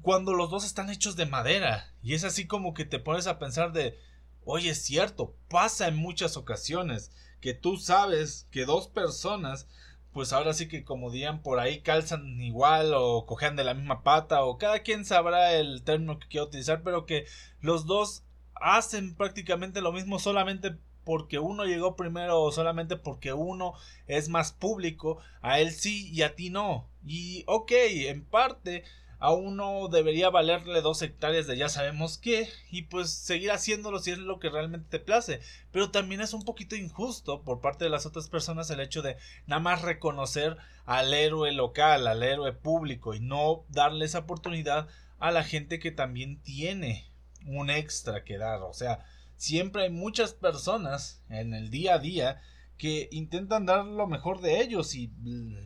cuando 0.02 0.34
los 0.34 0.50
dos 0.50 0.64
están 0.64 0.90
hechos 0.90 1.16
de 1.16 1.26
madera. 1.26 1.92
Y 2.02 2.14
es 2.14 2.24
así 2.24 2.46
como 2.46 2.74
que 2.74 2.84
te 2.84 2.98
pones 2.98 3.26
a 3.26 3.38
pensar 3.38 3.72
de, 3.72 3.98
oye, 4.44 4.70
es 4.70 4.82
cierto, 4.82 5.34
pasa 5.48 5.88
en 5.88 5.96
muchas 5.96 6.36
ocasiones 6.36 7.12
que 7.40 7.54
tú 7.54 7.76
sabes 7.76 8.46
que 8.50 8.66
dos 8.66 8.88
personas, 8.88 9.68
pues 10.12 10.32
ahora 10.32 10.52
sí 10.52 10.68
que 10.68 10.84
como 10.84 11.10
dirían 11.10 11.42
por 11.42 11.58
ahí, 11.58 11.80
calzan 11.80 12.40
igual 12.42 12.92
o 12.94 13.26
cojean 13.26 13.56
de 13.56 13.64
la 13.64 13.74
misma 13.74 14.02
pata 14.02 14.44
o 14.44 14.58
cada 14.58 14.80
quien 14.80 15.04
sabrá 15.04 15.54
el 15.54 15.82
término 15.82 16.18
que 16.18 16.28
quiera 16.28 16.46
utilizar, 16.46 16.82
pero 16.82 17.06
que 17.06 17.26
los 17.60 17.86
dos 17.86 18.24
hacen 18.54 19.14
prácticamente 19.14 19.80
lo 19.80 19.92
mismo 19.92 20.18
solamente 20.18 20.76
porque 21.04 21.38
uno 21.38 21.64
llegó 21.64 21.96
primero 21.96 22.40
o 22.40 22.52
solamente 22.52 22.96
porque 22.96 23.32
uno 23.32 23.74
es 24.06 24.28
más 24.28 24.52
público, 24.52 25.18
a 25.40 25.58
él 25.58 25.72
sí 25.72 26.08
y 26.12 26.22
a 26.22 26.36
ti 26.36 26.50
no. 26.50 26.88
Y 27.04 27.44
ok, 27.48 27.72
en 27.72 28.24
parte 28.24 28.84
a 29.22 29.30
uno 29.30 29.86
debería 29.86 30.30
valerle 30.30 30.80
dos 30.80 31.00
hectáreas 31.00 31.46
de 31.46 31.56
ya 31.56 31.68
sabemos 31.68 32.18
qué 32.18 32.48
y 32.72 32.82
pues 32.82 33.08
seguir 33.12 33.52
haciéndolo 33.52 34.00
si 34.00 34.10
es 34.10 34.18
lo 34.18 34.40
que 34.40 34.50
realmente 34.50 34.88
te 34.90 34.98
place. 34.98 35.38
Pero 35.70 35.92
también 35.92 36.20
es 36.20 36.34
un 36.34 36.44
poquito 36.44 36.74
injusto 36.74 37.42
por 37.42 37.60
parte 37.60 37.84
de 37.84 37.90
las 37.90 38.04
otras 38.04 38.28
personas 38.28 38.68
el 38.70 38.80
hecho 38.80 39.00
de 39.00 39.16
nada 39.46 39.60
más 39.60 39.82
reconocer 39.82 40.56
al 40.86 41.14
héroe 41.14 41.52
local, 41.52 42.08
al 42.08 42.24
héroe 42.24 42.52
público 42.52 43.14
y 43.14 43.20
no 43.20 43.64
darle 43.68 44.06
esa 44.06 44.18
oportunidad 44.18 44.88
a 45.20 45.30
la 45.30 45.44
gente 45.44 45.78
que 45.78 45.92
también 45.92 46.42
tiene 46.42 47.08
un 47.46 47.70
extra 47.70 48.24
que 48.24 48.38
dar. 48.38 48.62
O 48.62 48.72
sea, 48.72 49.04
siempre 49.36 49.84
hay 49.84 49.90
muchas 49.90 50.34
personas 50.34 51.22
en 51.28 51.54
el 51.54 51.70
día 51.70 51.94
a 51.94 51.98
día 52.00 52.42
que 52.82 53.08
intentan 53.12 53.64
dar 53.64 53.84
lo 53.84 54.08
mejor 54.08 54.40
de 54.40 54.60
ellos 54.60 54.96
y 54.96 55.06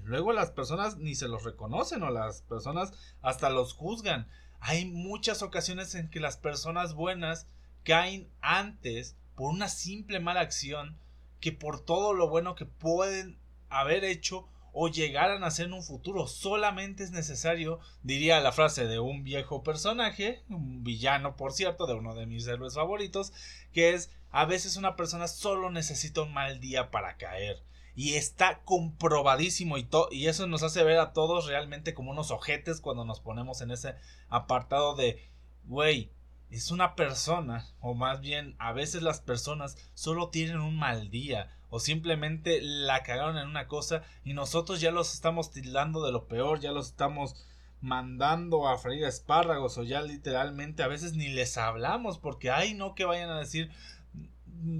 luego 0.04 0.35
las 0.35 0.50
personas 0.50 0.99
ni 0.99 1.14
se 1.14 1.28
los 1.28 1.44
reconocen 1.44 2.02
o 2.02 2.11
las 2.11 2.42
personas 2.42 2.92
hasta 3.23 3.49
los 3.49 3.73
juzgan. 3.73 4.28
Hay 4.61 4.85
muchas 4.85 5.40
ocasiones 5.40 5.94
en 5.94 6.11
que 6.11 6.20
las 6.20 6.37
personas 6.37 6.92
buenas 6.92 7.49
caen 7.85 8.28
antes 8.42 9.16
por 9.35 9.50
una 9.50 9.68
simple 9.68 10.20
mala 10.20 10.40
acción 10.40 10.99
que 11.40 11.52
por 11.52 11.82
todo 11.82 12.12
lo 12.12 12.28
bueno 12.28 12.54
que 12.54 12.66
pueden 12.66 13.38
haber 13.70 14.04
hecho 14.04 14.46
o 14.78 14.88
llegaran 14.88 15.42
a 15.42 15.50
ser 15.50 15.66
en 15.66 15.73
un 15.73 15.83
futuro. 15.83 16.26
Solamente 16.26 17.02
es 17.02 17.11
necesario, 17.11 17.80
diría 18.02 18.40
la 18.40 18.52
frase 18.52 18.87
de 18.87 18.99
un 18.99 19.25
viejo 19.25 19.62
personaje, 19.62 20.42
un 20.50 20.85
villano 20.85 21.35
por 21.35 21.54
cierto, 21.54 21.87
de 21.87 21.95
uno 21.95 22.14
de 22.14 22.26
mis 22.26 22.47
héroes 22.47 22.75
favoritos, 22.75 23.33
que 23.73 23.95
es 23.95 24.11
a 24.30 24.45
veces 24.45 24.76
una 24.76 24.95
persona 24.95 25.28
solo 25.28 25.71
necesita 25.71 26.21
un 26.21 26.35
mal 26.35 26.61
día 26.61 26.90
para 26.90 27.16
caer. 27.16 27.62
Y 27.95 28.16
está 28.16 28.61
comprobadísimo 28.64 29.78
y, 29.78 29.88
y 30.11 30.26
eso 30.26 30.47
nos 30.47 30.62
hace 30.62 30.85
ver 30.85 30.99
a 30.99 31.14
todos 31.14 31.47
realmente 31.47 31.95
como 31.95 32.11
unos 32.11 32.30
ojetes 32.30 32.83
cuando 32.83 33.06
nos 33.06 33.21
ponemos 33.21 33.62
en 33.62 33.71
ese 33.71 33.95
apartado 34.28 34.95
de, 34.95 35.26
güey, 35.64 36.11
es 36.50 36.71
una 36.71 36.95
persona, 36.97 37.66
o 37.80 37.95
más 37.95 38.21
bien 38.21 38.54
a 38.59 38.75
veces 38.75 39.00
las 39.00 39.23
personas 39.23 39.78
solo 39.95 40.28
tienen 40.28 40.61
un 40.61 40.76
mal 40.76 41.09
día, 41.09 41.56
o 41.70 41.80
simplemente 41.80 42.61
la 42.62 43.02
cagaron 43.02 43.38
en 43.38 43.49
una 43.49 43.66
cosa 43.66 44.02
y 44.25 44.35
nosotros 44.35 44.80
ya 44.80 44.90
los 44.90 45.14
estamos 45.14 45.50
tildando 45.50 46.04
de 46.04 46.12
lo 46.12 46.28
peor, 46.28 46.61
ya 46.61 46.73
los 46.73 46.88
estamos 46.88 47.46
mandando 47.80 48.68
a 48.68 48.78
freír 48.78 49.04
espárragos 49.04 49.76
o 49.78 49.82
ya 49.82 50.00
literalmente 50.00 50.82
a 50.82 50.88
veces 50.88 51.12
ni 51.14 51.28
les 51.28 51.58
hablamos 51.58 52.18
porque 52.18 52.50
ay 52.50 52.75
no 52.75 52.94
que 52.94 53.04
vayan 53.04 53.30
a 53.30 53.38
decir 53.38 53.70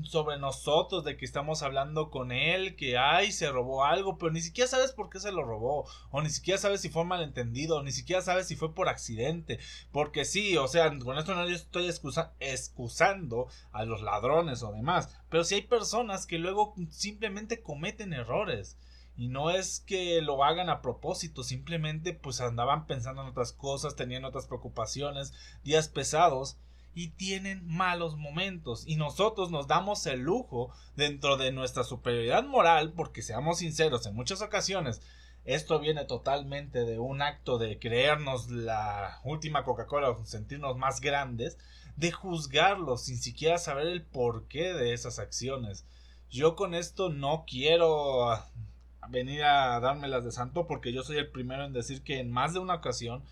sobre 0.04 0.38
nosotros, 0.38 1.04
de 1.04 1.16
que 1.16 1.25
estamos 1.25 1.62
hablando 1.62 2.11
con 2.11 2.33
él, 2.33 2.76
que 2.76 2.99
ay, 2.99 3.33
se 3.33 3.50
robó 3.50 3.85
algo, 3.85 4.18
pero 4.18 4.33
ni 4.33 4.40
siquiera 4.40 4.68
sabes 4.68 4.92
por 4.92 5.11
qué 5.11 5.21
se 5.21 5.33
lo 5.33 5.45
robó, 5.45 5.87
o 6.11 6.23
ni 6.23 6.30
siquiera 6.30 6.59
sabes 6.59 6.80
si 6.80 6.88
fue 6.88 7.04
malentendido, 7.04 7.76
o 7.76 7.83
ni 7.83 7.92
siquiera 7.92 8.23
sabes 8.23 8.47
si 8.49 8.56
fue 8.56 8.75
por 8.75 8.88
accidente, 8.88 9.59
porque 9.92 10.25
sí, 10.25 10.56
o 10.56 10.68
sea, 10.68 10.97
con 10.99 11.18
esto 11.18 11.35
no 11.35 11.49
yo 11.49 11.54
estoy 11.54 11.88
excusando 12.40 13.49
a 13.73 13.85
los 13.85 14.02
ladrones 14.02 14.62
o 14.62 14.73
demás, 14.73 15.14
pero 15.28 15.45
si 15.45 15.56
hay 15.56 15.62
personas 15.62 16.26
que 16.26 16.38
luego 16.38 16.75
simplemente 16.90 17.62
cometen 17.62 18.12
errores. 18.12 18.78
Y 19.18 19.28
no 19.28 19.49
es 19.49 19.80
que 19.80 20.21
lo 20.21 20.45
hagan 20.45 20.68
a 20.68 20.83
propósito, 20.83 21.42
simplemente 21.42 22.12
pues 22.12 22.42
andaban 22.42 22.87
pensando 22.87 23.23
en 23.23 23.28
otras 23.28 23.52
cosas, 23.52 23.97
tenían 23.97 24.26
otras 24.26 24.47
preocupaciones, 24.47 25.33
días 25.64 25.88
pesados 25.88 26.59
y 26.96 27.10
tienen 27.10 27.64
malos 27.68 28.16
momentos. 28.16 28.82
Y 28.88 28.96
nosotros 28.96 29.52
nos 29.52 29.68
damos 29.68 30.04
el 30.06 30.22
lujo 30.22 30.72
dentro 30.96 31.36
de 31.36 31.52
nuestra 31.52 31.84
superioridad 31.84 32.42
moral 32.42 32.92
porque 32.94 33.22
seamos 33.22 33.58
sinceros 33.58 34.04
en 34.06 34.16
muchas 34.16 34.42
ocasiones 34.42 35.00
esto 35.46 35.78
viene 35.78 36.04
totalmente 36.04 36.84
de 36.84 36.98
un 36.98 37.22
acto 37.22 37.56
de 37.56 37.78
creernos 37.78 38.50
la 38.50 39.20
última 39.22 39.62
Coca-Cola 39.62 40.10
o 40.10 40.24
sentirnos 40.24 40.76
más 40.76 41.00
grandes 41.00 41.56
de 41.94 42.10
juzgarlos 42.10 43.04
sin 43.04 43.16
siquiera 43.16 43.56
saber 43.58 43.86
el 43.86 44.02
porqué 44.02 44.74
de 44.74 44.92
esas 44.92 45.20
acciones. 45.20 45.86
Yo 46.30 46.56
con 46.56 46.74
esto 46.74 47.10
no 47.10 47.44
quiero 47.46 48.36
venir 49.08 49.44
a 49.44 49.78
dármelas 49.78 50.24
de 50.24 50.32
santo 50.32 50.66
porque 50.66 50.92
yo 50.92 51.04
soy 51.04 51.18
el 51.18 51.30
primero 51.30 51.64
en 51.64 51.72
decir 51.72 52.02
que 52.02 52.18
en 52.18 52.32
más 52.32 52.52
de 52.52 52.58
una 52.58 52.74
ocasión 52.74 53.22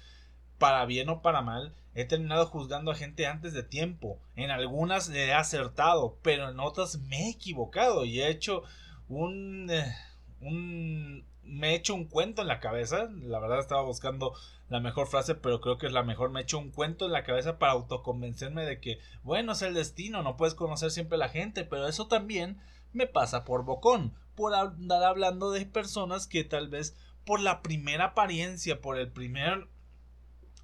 para 0.59 0.87
bien 0.87 1.09
o 1.09 1.21
para 1.21 1.43
mal, 1.43 1.75
he 1.95 2.05
terminado 2.05 2.47
juzgando 2.47 2.91
a 2.91 2.97
gente 2.97 3.27
antes 3.27 3.53
de 3.53 3.63
tiempo. 3.63 4.19
En 4.37 4.51
algunas 4.51 5.09
he 5.11 5.33
acertado, 5.33 6.19
pero 6.23 6.49
en 6.51 6.61
otras 6.61 6.99
me 6.99 7.27
he 7.27 7.31
equivocado 7.31 8.05
y 8.05 8.21
he 8.21 8.29
hecho 8.29 8.63
un, 9.09 9.69
eh, 9.71 9.95
un 10.41 11.25
me 11.45 11.71
he 11.71 11.75
hecho 11.75 11.95
un 11.95 12.07
cuento 12.07 12.43
en 12.43 12.49
la 12.49 12.61
cabeza. 12.61 13.09
La 13.23 13.39
verdad 13.39 13.61
estaba 13.61 13.83
buscando 13.83 14.35
la 14.69 14.81
mejor 14.81 15.07
frase, 15.07 15.35
pero 15.35 15.61
creo 15.61 15.79
que 15.79 15.87
es 15.87 15.93
la 15.93 16.03
mejor. 16.03 16.31
Me 16.31 16.41
he 16.41 16.43
hecho 16.43 16.59
un 16.59 16.71
cuento 16.71 17.07
en 17.07 17.13
la 17.13 17.25
cabeza 17.25 17.59
para 17.59 17.73
autoconvencerme 17.73 18.65
de 18.65 18.81
que, 18.81 18.99
bueno, 19.23 19.53
es 19.53 19.63
el 19.63 19.75
destino, 19.75 20.23
no 20.23 20.37
puedes 20.37 20.55
conocer 20.55 20.91
siempre 20.91 21.17
a 21.17 21.19
la 21.19 21.29
gente, 21.29 21.65
pero 21.65 21.87
eso 21.87 22.09
también 22.09 22.59
me 22.93 23.07
pasa 23.07 23.45
por 23.45 23.65
bocón, 23.65 24.15
por 24.35 24.55
andar 24.55 25.03
hablando 25.03 25.51
de 25.51 25.67
personas 25.67 26.27
que 26.27 26.45
tal 26.45 26.69
vez 26.69 26.97
por 27.25 27.41
la 27.41 27.63
primera 27.63 28.07
apariencia, 28.07 28.81
por 28.81 28.99
el 28.99 29.11
primer 29.11 29.67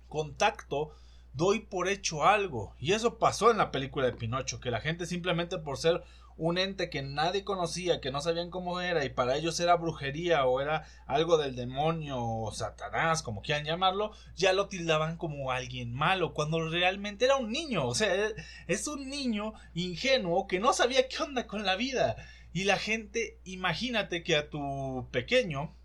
contacto, 0.09 0.93
doy 1.33 1.61
por 1.61 1.89
hecho 1.89 2.25
algo. 2.25 2.75
Y 2.79 2.93
eso 2.93 3.19
pasó 3.19 3.51
en 3.51 3.59
la 3.59 3.71
película 3.71 4.07
de 4.07 4.13
Pinocho, 4.13 4.61
que 4.61 4.71
la 4.71 4.81
gente 4.81 5.07
simplemente 5.07 5.59
por 5.59 5.79
ser 5.79 6.03
un 6.41 6.57
ente 6.57 6.89
que 6.89 7.03
nadie 7.03 7.45
conocía, 7.45 8.01
que 8.01 8.11
no 8.11 8.23
sabían 8.23 8.49
cómo 8.49 8.81
era 8.81 9.05
y 9.05 9.11
para 9.11 9.37
ellos 9.37 9.61
era 9.61 9.77
brujería 9.77 10.47
o 10.47 10.63
era 10.63 10.87
algo 11.07 11.37
del 11.37 11.55
demonio 11.55 12.17
o 12.19 12.51
Satanás, 12.51 13.23
como 13.23 13.43
quieran 13.43 13.67
llamarlo, 13.67 14.13
ya 14.37 14.55
lo 14.55 14.67
tildaban 14.67 15.19
como 15.19 15.51
alguien 15.51 15.93
malo, 15.93 16.33
cuando 16.33 16.67
realmente 16.71 17.27
era 17.27 17.37
un 17.37 17.53
niño, 17.53 17.87
o 17.87 17.95
sea, 17.95 18.31
es 18.69 18.87
un 18.87 19.11
niño 19.11 19.53
ingenuo 19.75 20.47
que 20.47 20.61
no 20.61 20.73
sabía 20.73 21.09
qué 21.09 21.23
onda 21.23 21.47
con 21.47 21.67
la 21.67 21.77
vida. 21.77 22.17
Y 22.55 22.65
la 22.65 22.79
gente, 22.79 23.39
imagínate 23.45 24.23
que 24.23 24.37
a 24.37 24.49
tu 24.49 25.09
pequeño, 25.13 25.77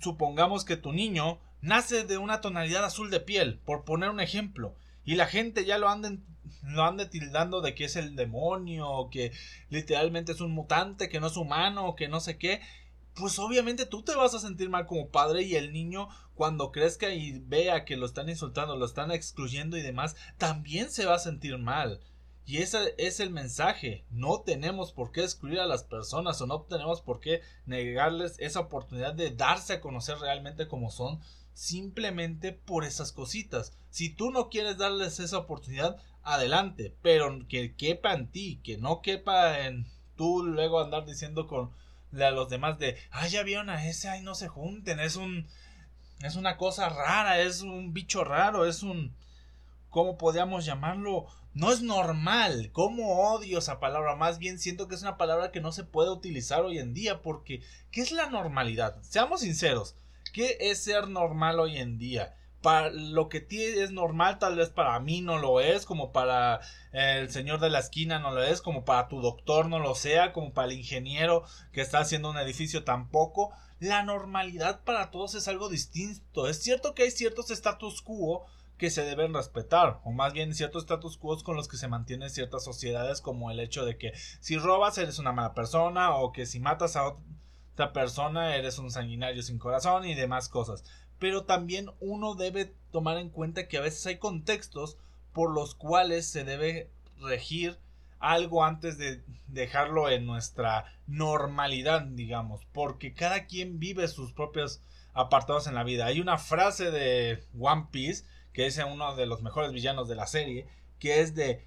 supongamos 0.00 0.64
que 0.64 0.76
tu 0.76 0.92
niño 0.92 1.38
nace 1.64 2.04
de 2.04 2.18
una 2.18 2.40
tonalidad 2.40 2.84
azul 2.84 3.10
de 3.10 3.20
piel, 3.20 3.58
por 3.64 3.84
poner 3.84 4.10
un 4.10 4.20
ejemplo, 4.20 4.76
y 5.04 5.16
la 5.16 5.26
gente 5.26 5.64
ya 5.64 5.78
lo 5.78 5.88
anden 5.88 6.24
lo 6.62 6.84
ande 6.84 7.06
tildando 7.06 7.60
de 7.60 7.74
que 7.74 7.84
es 7.84 7.96
el 7.96 8.16
demonio, 8.16 9.08
que 9.10 9.32
literalmente 9.70 10.32
es 10.32 10.40
un 10.40 10.52
mutante, 10.52 11.08
que 11.08 11.20
no 11.20 11.26
es 11.26 11.36
humano, 11.36 11.94
que 11.96 12.08
no 12.08 12.20
sé 12.20 12.38
qué, 12.38 12.60
pues 13.14 13.38
obviamente 13.38 13.86
tú 13.86 14.02
te 14.02 14.14
vas 14.14 14.34
a 14.34 14.38
sentir 14.38 14.68
mal 14.68 14.86
como 14.86 15.08
padre 15.08 15.42
y 15.42 15.56
el 15.56 15.72
niño 15.72 16.08
cuando 16.34 16.72
crezca 16.72 17.10
y 17.10 17.38
vea 17.38 17.84
que 17.84 17.96
lo 17.96 18.06
están 18.06 18.28
insultando, 18.28 18.76
lo 18.76 18.84
están 18.84 19.10
excluyendo 19.10 19.76
y 19.76 19.82
demás, 19.82 20.16
también 20.36 20.90
se 20.90 21.06
va 21.06 21.14
a 21.14 21.20
sentir 21.20 21.56
mal. 21.58 22.00
Y 22.46 22.58
ese 22.58 22.94
es 22.98 23.20
el 23.20 23.30
mensaje. 23.30 24.04
No 24.10 24.42
tenemos 24.42 24.92
por 24.92 25.12
qué 25.12 25.22
excluir 25.22 25.60
a 25.60 25.66
las 25.66 25.84
personas 25.84 26.40
o 26.42 26.46
no 26.46 26.62
tenemos 26.62 27.00
por 27.00 27.20
qué 27.20 27.40
negarles 27.64 28.36
esa 28.38 28.60
oportunidad 28.60 29.14
de 29.14 29.30
darse 29.30 29.74
a 29.74 29.80
conocer 29.80 30.18
realmente 30.18 30.68
como 30.68 30.90
son 30.90 31.20
simplemente 31.54 32.52
por 32.52 32.84
esas 32.84 33.12
cositas. 33.12 33.72
Si 33.90 34.10
tú 34.10 34.30
no 34.30 34.50
quieres 34.50 34.76
darles 34.76 35.20
esa 35.20 35.38
oportunidad, 35.38 35.96
adelante, 36.22 36.94
pero 37.02 37.46
que 37.48 37.74
quepa 37.74 38.14
en 38.14 38.28
ti, 38.28 38.60
que 38.62 38.76
no 38.76 39.00
quepa 39.02 39.60
en 39.60 39.86
tú 40.16 40.44
luego 40.44 40.80
andar 40.80 41.06
diciendo 41.06 41.46
con 41.46 41.70
a 42.22 42.30
los 42.30 42.48
demás 42.48 42.78
de, 42.78 42.96
ay, 43.10 43.30
ya 43.30 43.42
vieron 43.42 43.70
a 43.70 43.86
ese, 43.88 44.08
ay, 44.08 44.22
no 44.22 44.34
se 44.34 44.46
junten, 44.46 45.00
es 45.00 45.16
un, 45.16 45.48
es 46.22 46.36
una 46.36 46.56
cosa 46.56 46.88
rara, 46.88 47.40
es 47.40 47.62
un 47.62 47.92
bicho 47.92 48.22
raro, 48.22 48.66
es 48.66 48.82
un, 48.82 49.12
¿cómo 49.90 50.16
podríamos 50.16 50.64
llamarlo? 50.64 51.26
No 51.54 51.70
es 51.70 51.82
normal. 51.82 52.70
¿Cómo 52.72 53.30
odio 53.30 53.58
esa 53.58 53.78
palabra? 53.78 54.16
Más 54.16 54.38
bien 54.38 54.58
siento 54.58 54.88
que 54.88 54.96
es 54.96 55.02
una 55.02 55.16
palabra 55.16 55.52
que 55.52 55.60
no 55.60 55.70
se 55.70 55.84
puede 55.84 56.10
utilizar 56.10 56.62
hoy 56.62 56.78
en 56.78 56.94
día 56.94 57.22
porque 57.22 57.62
¿qué 57.92 58.00
es 58.00 58.10
la 58.10 58.28
normalidad? 58.28 59.00
Seamos 59.02 59.42
sinceros. 59.42 59.94
¿Qué 60.32 60.56
es 60.60 60.82
ser 60.84 61.08
normal 61.08 61.60
hoy 61.60 61.78
en 61.78 61.98
día? 61.98 62.36
Para 62.62 62.90
lo 62.90 63.28
que 63.28 63.46
es 63.50 63.90
normal 63.90 64.38
tal 64.38 64.56
vez 64.56 64.70
para 64.70 64.98
mí 64.98 65.20
no 65.20 65.38
lo 65.38 65.60
es, 65.60 65.84
como 65.84 66.12
para 66.12 66.60
el 66.92 67.30
señor 67.30 67.60
de 67.60 67.68
la 67.68 67.80
esquina 67.80 68.18
no 68.18 68.30
lo 68.30 68.42
es, 68.42 68.62
como 68.62 68.84
para 68.84 69.08
tu 69.08 69.20
doctor 69.20 69.68
no 69.68 69.78
lo 69.78 69.94
sea, 69.94 70.32
como 70.32 70.54
para 70.54 70.68
el 70.68 70.78
ingeniero 70.78 71.44
que 71.72 71.82
está 71.82 71.98
haciendo 71.98 72.30
un 72.30 72.38
edificio 72.38 72.84
tampoco. 72.84 73.52
La 73.80 74.02
normalidad 74.02 74.82
para 74.82 75.10
todos 75.10 75.34
es 75.34 75.46
algo 75.46 75.68
distinto. 75.68 76.48
Es 76.48 76.62
cierto 76.62 76.94
que 76.94 77.02
hay 77.02 77.10
ciertos 77.10 77.50
status 77.50 78.00
quo 78.00 78.46
que 78.78 78.90
se 78.90 79.04
deben 79.04 79.34
respetar, 79.34 80.00
o 80.04 80.10
más 80.10 80.32
bien 80.32 80.54
ciertos 80.54 80.82
status 80.84 81.16
quo 81.16 81.36
con 81.42 81.56
los 81.56 81.68
que 81.68 81.76
se 81.76 81.88
mantienen 81.88 82.30
ciertas 82.30 82.64
sociedades, 82.64 83.20
como 83.20 83.50
el 83.50 83.60
hecho 83.60 83.84
de 83.84 83.98
que 83.98 84.12
si 84.40 84.56
robas 84.56 84.98
eres 84.98 85.18
una 85.18 85.32
mala 85.32 85.54
persona, 85.54 86.16
o 86.16 86.32
que 86.32 86.46
si 86.46 86.60
matas 86.60 86.96
a 86.96 87.14
otra 87.74 87.92
persona 87.92 88.56
eres 88.56 88.78
un 88.78 88.90
sanguinario 88.90 89.42
sin 89.42 89.58
corazón 89.58 90.04
y 90.04 90.14
demás 90.14 90.48
cosas. 90.48 90.84
Pero 91.18 91.44
también 91.44 91.90
uno 92.00 92.34
debe 92.34 92.72
tomar 92.92 93.18
en 93.18 93.30
cuenta 93.30 93.66
que 93.66 93.78
a 93.78 93.82
veces 93.82 94.06
hay 94.06 94.18
contextos 94.18 94.96
por 95.32 95.52
los 95.52 95.74
cuales 95.74 96.26
se 96.26 96.44
debe 96.44 96.90
regir 97.20 97.78
algo 98.20 98.64
antes 98.64 98.96
de 98.96 99.22
dejarlo 99.48 100.08
en 100.08 100.24
nuestra 100.24 100.86
normalidad, 101.06 102.02
digamos, 102.02 102.64
porque 102.72 103.12
cada 103.12 103.46
quien 103.46 103.80
vive 103.80 104.06
sus 104.08 104.32
propios 104.32 104.80
apartados 105.12 105.66
en 105.66 105.74
la 105.74 105.84
vida. 105.84 106.06
Hay 106.06 106.20
una 106.20 106.38
frase 106.38 106.90
de 106.90 107.44
One 107.58 107.88
Piece 107.90 108.24
que 108.52 108.66
es 108.66 108.78
uno 108.78 109.16
de 109.16 109.26
los 109.26 109.42
mejores 109.42 109.72
villanos 109.72 110.08
de 110.08 110.14
la 110.14 110.28
serie, 110.28 110.68
que 111.00 111.20
es 111.20 111.34
de 111.34 111.66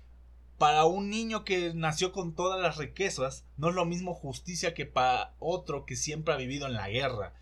para 0.57 0.85
un 0.85 1.09
niño 1.09 1.43
que 1.43 1.73
nació 1.73 2.11
con 2.11 2.33
todas 2.33 2.59
las 2.59 2.77
riquezas, 2.77 3.45
no 3.57 3.69
es 3.69 3.75
lo 3.75 3.85
mismo 3.85 4.13
justicia 4.13 4.73
que 4.73 4.85
para 4.85 5.33
otro 5.39 5.85
que 5.85 5.95
siempre 5.95 6.33
ha 6.33 6.37
vivido 6.37 6.65
en 6.67 6.73
la 6.73 6.89
guerra. 6.89 7.33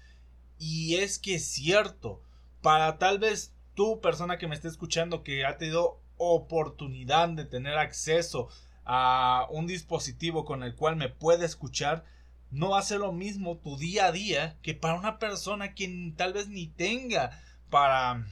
Y 0.57 0.95
es 0.95 1.19
que 1.19 1.35
es 1.35 1.45
cierto, 1.45 2.21
para 2.61 2.97
tal 2.97 3.19
vez 3.19 3.53
tú, 3.73 4.01
persona 4.01 4.37
que 4.37 4.47
me 4.47 4.55
esté 4.55 4.67
escuchando, 4.67 5.23
que 5.23 5.45
ha 5.45 5.57
tenido 5.57 5.99
oportunidad 6.17 7.29
de 7.29 7.45
tener 7.45 7.77
acceso 7.77 8.49
a 8.85 9.47
un 9.49 9.67
dispositivo 9.67 10.45
con 10.45 10.63
el 10.63 10.75
cual 10.75 10.95
me 10.95 11.09
puede 11.09 11.45
escuchar, 11.45 12.05
no 12.51 12.69
va 12.71 12.79
a 12.79 12.83
ser 12.83 12.99
lo 12.99 13.11
mismo 13.11 13.57
tu 13.57 13.77
día 13.77 14.05
a 14.05 14.11
día 14.11 14.57
que 14.61 14.73
para 14.73 14.95
una 14.95 15.19
persona 15.19 15.73
que 15.73 16.13
tal 16.15 16.33
vez 16.33 16.47
ni 16.47 16.67
tenga 16.67 17.41
para 17.69 18.25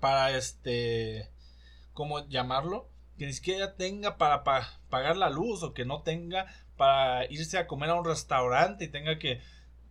para 0.00 0.36
este, 0.36 1.30
¿cómo 1.92 2.26
llamarlo? 2.26 2.88
Que 3.18 3.26
ni 3.26 3.32
siquiera 3.32 3.74
tenga 3.74 4.16
para, 4.16 4.42
pagar 4.88 5.16
la 5.16 5.30
luz 5.30 5.62
o 5.62 5.74
que 5.74 5.84
no 5.84 6.02
tenga 6.02 6.46
para 6.76 7.30
irse 7.30 7.58
a 7.58 7.66
comer 7.66 7.90
a 7.90 7.94
un 7.94 8.04
restaurante 8.04 8.84
y 8.84 8.88
tenga 8.88 9.18
que 9.18 9.40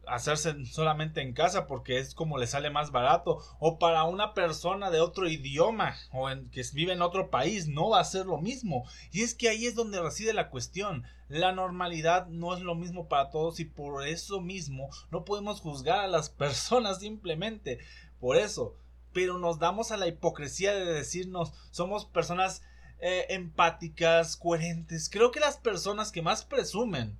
hacerse 0.07 0.65
solamente 0.65 1.21
en 1.21 1.33
casa 1.33 1.67
porque 1.67 1.99
es 1.99 2.13
como 2.13 2.37
le 2.37 2.47
sale 2.47 2.69
más 2.69 2.91
barato. 2.91 3.39
O 3.59 3.79
para 3.79 4.03
una 4.03 4.33
persona 4.33 4.89
de 4.89 4.99
otro 4.99 5.27
idioma 5.27 5.95
o 6.11 6.29
en, 6.29 6.49
que 6.49 6.63
vive 6.73 6.93
en 6.93 7.01
otro 7.01 7.29
país 7.29 7.67
no 7.67 7.89
va 7.89 7.99
a 7.99 8.05
ser 8.05 8.25
lo 8.25 8.37
mismo. 8.37 8.85
Y 9.11 9.21
es 9.21 9.35
que 9.35 9.49
ahí 9.49 9.65
es 9.65 9.75
donde 9.75 10.01
reside 10.01 10.33
la 10.33 10.49
cuestión. 10.49 11.03
La 11.27 11.51
normalidad 11.51 12.27
no 12.27 12.53
es 12.53 12.61
lo 12.61 12.75
mismo 12.75 13.07
para 13.07 13.29
todos 13.29 13.59
y 13.59 13.65
por 13.65 14.05
eso 14.05 14.41
mismo 14.41 14.89
no 15.11 15.23
podemos 15.23 15.61
juzgar 15.61 15.99
a 15.99 16.07
las 16.07 16.29
personas 16.43 16.99
simplemente 16.99 17.79
por 18.19 18.37
eso. 18.37 18.75
Pero 19.13 19.37
nos 19.37 19.59
damos 19.59 19.91
a 19.91 19.97
la 19.97 20.07
hipocresía 20.07 20.73
de 20.73 20.85
decirnos 20.85 21.53
somos 21.71 22.05
personas 22.05 22.63
eh, 23.01 23.25
empáticas, 23.29 24.37
coherentes. 24.37 25.09
Creo 25.09 25.31
que 25.31 25.39
las 25.39 25.57
personas 25.57 26.11
que 26.11 26.21
más 26.21 26.45
presumen 26.45 27.17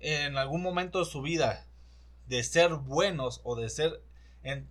en 0.00 0.36
algún 0.36 0.60
momento 0.60 0.98
de 0.98 1.04
su 1.04 1.22
vida 1.22 1.66
de 2.26 2.42
ser 2.42 2.74
buenos 2.74 3.40
o 3.44 3.54
de 3.56 3.68
ser 3.68 4.02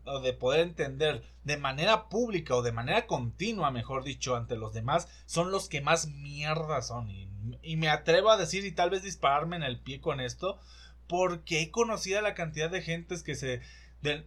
o 0.05 0.19
de 0.19 0.33
poder 0.33 0.59
entender 0.59 1.23
de 1.43 1.57
manera 1.57 2.07
pública 2.07 2.55
o 2.55 2.61
de 2.61 2.71
manera 2.71 3.07
continua, 3.07 3.71
mejor 3.71 4.03
dicho, 4.03 4.35
ante 4.35 4.55
los 4.55 4.73
demás, 4.73 5.07
son 5.25 5.49
los 5.49 5.67
que 5.67 5.81
más 5.81 6.07
mierda 6.07 6.83
son. 6.83 7.09
Y, 7.09 7.27
y 7.63 7.75
me 7.77 7.89
atrevo 7.89 8.29
a 8.29 8.37
decir 8.37 8.65
y 8.65 8.71
tal 8.71 8.91
vez 8.91 9.01
dispararme 9.01 9.55
en 9.55 9.63
el 9.63 9.79
pie 9.79 9.99
con 9.99 10.19
esto, 10.19 10.59
porque 11.07 11.61
he 11.61 11.71
conocido 11.71 12.21
la 12.21 12.35
cantidad 12.35 12.69
de 12.69 12.83
gentes 12.83 13.23
que 13.23 13.33
se 13.33 13.61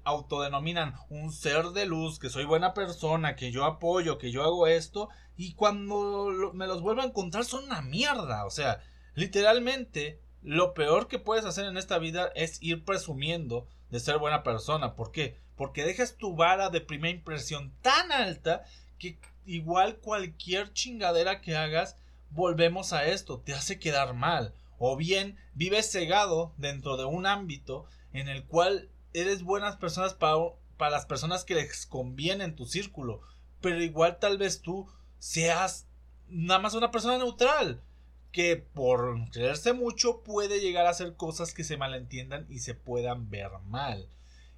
autodenominan 0.04 0.94
un 1.08 1.32
ser 1.32 1.66
de 1.66 1.86
luz, 1.86 2.18
que 2.18 2.30
soy 2.30 2.44
buena 2.44 2.74
persona, 2.74 3.36
que 3.36 3.50
yo 3.50 3.64
apoyo, 3.64 4.18
que 4.18 4.30
yo 4.30 4.42
hago 4.42 4.66
esto, 4.66 5.08
y 5.36 5.54
cuando 5.54 6.52
me 6.54 6.66
los 6.66 6.80
vuelvo 6.80 7.02
a 7.02 7.06
encontrar 7.06 7.44
son 7.44 7.64
una 7.64 7.82
mierda. 7.82 8.46
O 8.46 8.50
sea, 8.50 8.80
literalmente, 9.14 10.20
lo 10.42 10.74
peor 10.74 11.08
que 11.08 11.18
puedes 11.18 11.44
hacer 11.44 11.66
en 11.66 11.76
esta 11.76 11.98
vida 11.98 12.32
es 12.34 12.62
ir 12.62 12.84
presumiendo 12.84 13.66
de 13.90 14.00
ser 14.00 14.18
buena 14.18 14.42
persona. 14.42 14.94
¿Por 14.94 15.12
qué? 15.12 15.38
Porque 15.56 15.84
dejas 15.84 16.16
tu 16.16 16.34
vara 16.34 16.70
de 16.70 16.80
primera 16.80 17.14
impresión 17.14 17.72
tan 17.82 18.12
alta 18.12 18.64
que 18.98 19.18
igual 19.44 19.96
cualquier 19.98 20.72
chingadera 20.72 21.40
que 21.40 21.56
hagas, 21.56 21.96
volvemos 22.30 22.92
a 22.92 23.06
esto, 23.06 23.40
te 23.40 23.54
hace 23.54 23.78
quedar 23.78 24.14
mal. 24.14 24.54
O 24.78 24.96
bien 24.96 25.38
vives 25.54 25.90
cegado 25.90 26.52
dentro 26.56 26.96
de 26.96 27.04
un 27.04 27.26
ámbito 27.26 27.86
en 28.12 28.28
el 28.28 28.44
cual 28.44 28.88
eres 29.16 29.42
buenas 29.42 29.76
personas 29.76 30.14
para, 30.14 30.36
para 30.76 30.90
las 30.90 31.06
personas 31.06 31.44
que 31.44 31.54
les 31.54 31.86
conviene 31.86 32.44
en 32.44 32.54
tu 32.54 32.66
círculo, 32.66 33.22
pero 33.60 33.82
igual 33.82 34.18
tal 34.18 34.38
vez 34.38 34.60
tú 34.60 34.86
seas 35.18 35.86
nada 36.28 36.60
más 36.60 36.74
una 36.74 36.90
persona 36.90 37.18
neutral 37.18 37.82
que 38.30 38.56
por 38.56 39.30
creerse 39.30 39.72
mucho 39.72 40.22
puede 40.22 40.60
llegar 40.60 40.86
a 40.86 40.90
hacer 40.90 41.16
cosas 41.16 41.54
que 41.54 41.64
se 41.64 41.78
malentiendan 41.78 42.46
y 42.50 42.58
se 42.58 42.74
puedan 42.74 43.30
ver 43.30 43.50
mal. 43.64 44.10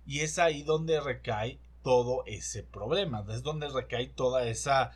Y 0.04 0.20
es 0.20 0.40
ahí 0.40 0.64
donde 0.64 1.00
recae 1.00 1.60
todo 1.84 2.24
ese 2.26 2.64
problema, 2.64 3.24
es 3.30 3.44
donde 3.44 3.68
recae 3.68 4.08
toda 4.08 4.48
esa 4.48 4.90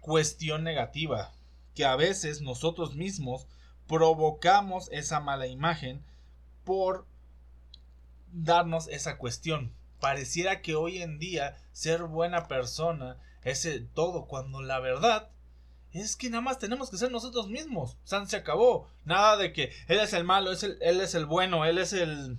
cuestión 0.00 0.64
negativa, 0.64 1.32
que 1.74 1.84
a 1.84 1.94
veces 1.94 2.40
nosotros 2.40 2.96
mismos 2.96 3.46
provocamos 3.86 4.88
esa 4.90 5.20
mala 5.20 5.46
imagen 5.46 6.02
por 6.64 7.06
darnos 8.34 8.88
esa 8.88 9.16
cuestión. 9.16 9.72
Pareciera 10.00 10.60
que 10.60 10.74
hoy 10.74 11.00
en 11.00 11.18
día 11.18 11.56
ser 11.72 12.02
buena 12.02 12.48
persona 12.48 13.16
es 13.42 13.64
el 13.64 13.88
todo, 13.88 14.26
cuando 14.26 14.62
la 14.62 14.80
verdad 14.80 15.30
es 15.92 16.16
que 16.16 16.28
nada 16.28 16.40
más 16.40 16.58
tenemos 16.58 16.90
que 16.90 16.96
ser 16.96 17.10
nosotros 17.10 17.48
mismos. 17.48 17.96
San 18.04 18.28
se 18.28 18.36
acabó. 18.36 18.88
Nada 19.04 19.36
de 19.36 19.52
que 19.52 19.72
él 19.86 20.00
es 20.00 20.12
el 20.12 20.24
malo, 20.24 20.50
es 20.50 20.62
el, 20.64 20.76
él 20.80 21.00
es 21.00 21.14
el 21.14 21.24
bueno, 21.24 21.64
él 21.64 21.78
es 21.78 21.92
el, 21.92 22.38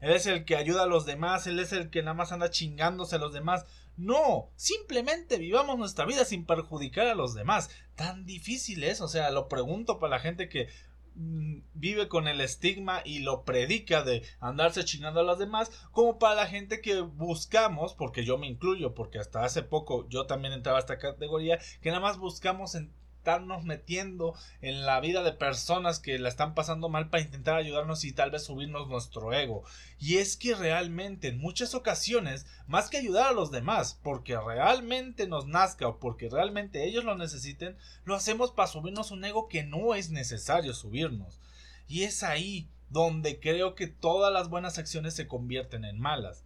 él 0.00 0.12
es 0.12 0.26
el 0.26 0.44
que 0.44 0.56
ayuda 0.56 0.84
a 0.84 0.86
los 0.86 1.06
demás, 1.06 1.46
él 1.46 1.58
es 1.58 1.72
el 1.72 1.90
que 1.90 2.02
nada 2.02 2.14
más 2.14 2.30
anda 2.30 2.50
chingándose 2.50 3.16
a 3.16 3.18
los 3.18 3.32
demás. 3.32 3.64
No, 3.96 4.50
simplemente 4.56 5.38
vivamos 5.38 5.78
nuestra 5.78 6.04
vida 6.04 6.24
sin 6.24 6.44
perjudicar 6.44 7.08
a 7.08 7.14
los 7.14 7.34
demás. 7.34 7.70
Tan 7.96 8.26
difícil 8.26 8.84
es, 8.84 9.00
o 9.00 9.08
sea, 9.08 9.30
lo 9.30 9.48
pregunto 9.48 9.98
para 9.98 10.16
la 10.16 10.20
gente 10.20 10.48
que 10.48 10.68
vive 11.16 12.08
con 12.08 12.28
el 12.28 12.40
estigma 12.40 13.00
y 13.04 13.20
lo 13.20 13.44
predica 13.44 14.02
de 14.02 14.22
andarse 14.38 14.84
chingando 14.84 15.20
a 15.20 15.24
los 15.24 15.38
demás, 15.38 15.70
como 15.90 16.18
para 16.18 16.34
la 16.34 16.46
gente 16.46 16.80
que 16.80 17.00
buscamos, 17.00 17.94
porque 17.94 18.24
yo 18.24 18.38
me 18.38 18.46
incluyo, 18.46 18.94
porque 18.94 19.18
hasta 19.18 19.44
hace 19.44 19.62
poco 19.62 20.08
yo 20.08 20.26
también 20.26 20.52
entraba 20.52 20.78
a 20.78 20.80
esta 20.80 20.98
categoría, 20.98 21.58
que 21.80 21.90
nada 21.90 22.00
más 22.00 22.18
buscamos 22.18 22.74
en 22.74 22.92
estarnos 23.26 23.64
metiendo 23.64 24.36
en 24.60 24.86
la 24.86 25.00
vida 25.00 25.24
de 25.24 25.32
personas 25.32 25.98
que 25.98 26.16
la 26.20 26.28
están 26.28 26.54
pasando 26.54 26.88
mal 26.88 27.10
para 27.10 27.24
intentar 27.24 27.56
ayudarnos 27.56 28.04
y 28.04 28.12
tal 28.12 28.30
vez 28.30 28.44
subirnos 28.44 28.86
nuestro 28.86 29.32
ego. 29.32 29.64
Y 29.98 30.18
es 30.18 30.36
que 30.36 30.54
realmente 30.54 31.26
en 31.26 31.38
muchas 31.38 31.74
ocasiones, 31.74 32.46
más 32.68 32.88
que 32.88 32.98
ayudar 32.98 33.26
a 33.26 33.32
los 33.32 33.50
demás, 33.50 33.98
porque 34.04 34.38
realmente 34.38 35.26
nos 35.26 35.48
nazca 35.48 35.88
o 35.88 35.98
porque 35.98 36.28
realmente 36.28 36.84
ellos 36.86 37.02
lo 37.02 37.16
necesiten, 37.16 37.76
lo 38.04 38.14
hacemos 38.14 38.52
para 38.52 38.68
subirnos 38.68 39.10
un 39.10 39.24
ego 39.24 39.48
que 39.48 39.64
no 39.64 39.96
es 39.96 40.10
necesario 40.10 40.72
subirnos. 40.72 41.40
Y 41.88 42.04
es 42.04 42.22
ahí 42.22 42.68
donde 42.90 43.40
creo 43.40 43.74
que 43.74 43.88
todas 43.88 44.32
las 44.32 44.48
buenas 44.50 44.78
acciones 44.78 45.14
se 45.14 45.26
convierten 45.26 45.84
en 45.84 45.98
malas. 45.98 46.44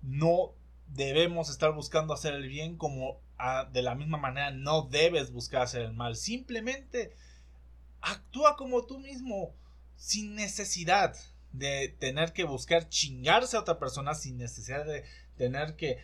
No 0.00 0.54
debemos 0.86 1.50
estar 1.50 1.74
buscando 1.74 2.14
hacer 2.14 2.32
el 2.32 2.48
bien 2.48 2.78
como 2.78 3.20
de 3.72 3.82
la 3.82 3.94
misma 3.94 4.18
manera 4.18 4.50
no 4.50 4.82
debes 4.82 5.30
buscar 5.30 5.62
hacer 5.62 5.82
el 5.82 5.92
mal. 5.92 6.16
Simplemente 6.16 7.12
actúa 8.00 8.56
como 8.56 8.84
tú 8.86 8.98
mismo, 8.98 9.54
sin 9.96 10.34
necesidad 10.34 11.14
de 11.52 11.88
tener 12.00 12.32
que 12.32 12.44
buscar 12.44 12.88
chingarse 12.88 13.56
a 13.56 13.60
otra 13.60 13.78
persona, 13.78 14.14
sin 14.14 14.36
necesidad 14.38 14.84
de 14.84 15.04
tener 15.36 15.76
que 15.76 15.98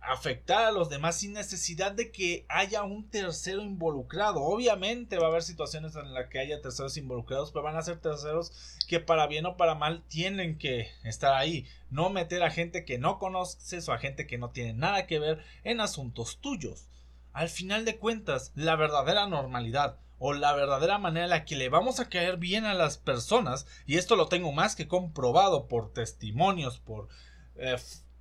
afectar 0.00 0.64
a 0.64 0.72
los 0.72 0.88
demás 0.88 1.18
sin 1.18 1.32
necesidad 1.32 1.92
de 1.92 2.12
que 2.12 2.46
haya 2.48 2.82
un 2.82 3.08
tercero 3.08 3.62
involucrado. 3.62 4.42
Obviamente 4.42 5.18
va 5.18 5.26
a 5.26 5.28
haber 5.28 5.42
situaciones 5.42 5.96
en 5.96 6.14
las 6.14 6.28
que 6.28 6.38
haya 6.38 6.60
terceros 6.60 6.96
involucrados, 6.96 7.50
pero 7.50 7.64
van 7.64 7.76
a 7.76 7.82
ser 7.82 7.98
terceros 7.98 8.52
que 8.88 9.00
para 9.00 9.26
bien 9.26 9.46
o 9.46 9.56
para 9.56 9.74
mal 9.74 10.02
tienen 10.08 10.58
que 10.58 10.88
estar 11.04 11.34
ahí. 11.34 11.66
No 11.90 12.10
meter 12.10 12.42
a 12.42 12.50
gente 12.50 12.84
que 12.84 12.98
no 12.98 13.18
conoces 13.18 13.88
o 13.88 13.92
a 13.92 13.98
gente 13.98 14.26
que 14.26 14.38
no 14.38 14.50
tiene 14.50 14.74
nada 14.74 15.06
que 15.06 15.18
ver 15.18 15.44
en 15.64 15.80
asuntos 15.80 16.38
tuyos. 16.38 16.88
Al 17.32 17.48
final 17.48 17.84
de 17.84 17.98
cuentas, 17.98 18.52
la 18.54 18.76
verdadera 18.76 19.26
normalidad 19.26 19.98
o 20.18 20.32
la 20.32 20.54
verdadera 20.54 20.98
manera 20.98 21.24
en 21.24 21.30
la 21.30 21.44
que 21.44 21.56
le 21.56 21.68
vamos 21.68 22.00
a 22.00 22.08
caer 22.08 22.38
bien 22.38 22.64
a 22.64 22.74
las 22.74 22.96
personas, 22.96 23.66
y 23.86 23.98
esto 23.98 24.16
lo 24.16 24.28
tengo 24.28 24.52
más 24.52 24.74
que 24.74 24.88
comprobado 24.88 25.66
por 25.68 25.92
testimonios, 25.92 26.78
por 26.78 27.08
eh, 27.56 27.76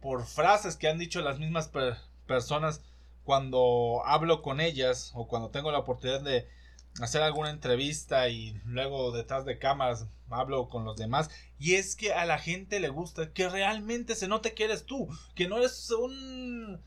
por 0.06 0.24
frases 0.28 0.78
que 0.78 0.88
han 0.88 1.00
dicho 1.00 1.20
las 1.22 1.40
mismas 1.40 1.72
personas 2.28 2.84
cuando 3.24 4.04
hablo 4.06 4.44
con 4.44 4.62
ellas 4.62 5.10
o 5.16 5.28
cuando 5.28 5.50
tengo 5.50 5.72
la 5.72 5.80
oportunidad 5.80 6.22
de 6.22 6.48
hacer 7.02 7.24
alguna 7.24 7.50
entrevista 7.50 8.30
y 8.30 8.54
luego 8.66 9.12
detrás 9.12 9.46
de 9.46 9.58
cámaras 9.58 10.06
hablo 10.30 10.70
con 10.70 10.86
los 10.86 10.96
demás 10.96 11.32
y 11.58 11.74
es 11.74 11.96
que 11.96 12.14
a 12.14 12.24
la 12.26 12.38
gente 12.38 12.80
le 12.80 12.90
gusta 12.90 13.34
que 13.34 13.50
realmente 13.50 14.14
se 14.14 14.28
note 14.28 14.54
que 14.54 14.66
eres 14.66 14.86
tú, 14.86 15.10
que 15.34 15.48
no 15.48 15.58
eres 15.58 15.90
un 15.90 16.80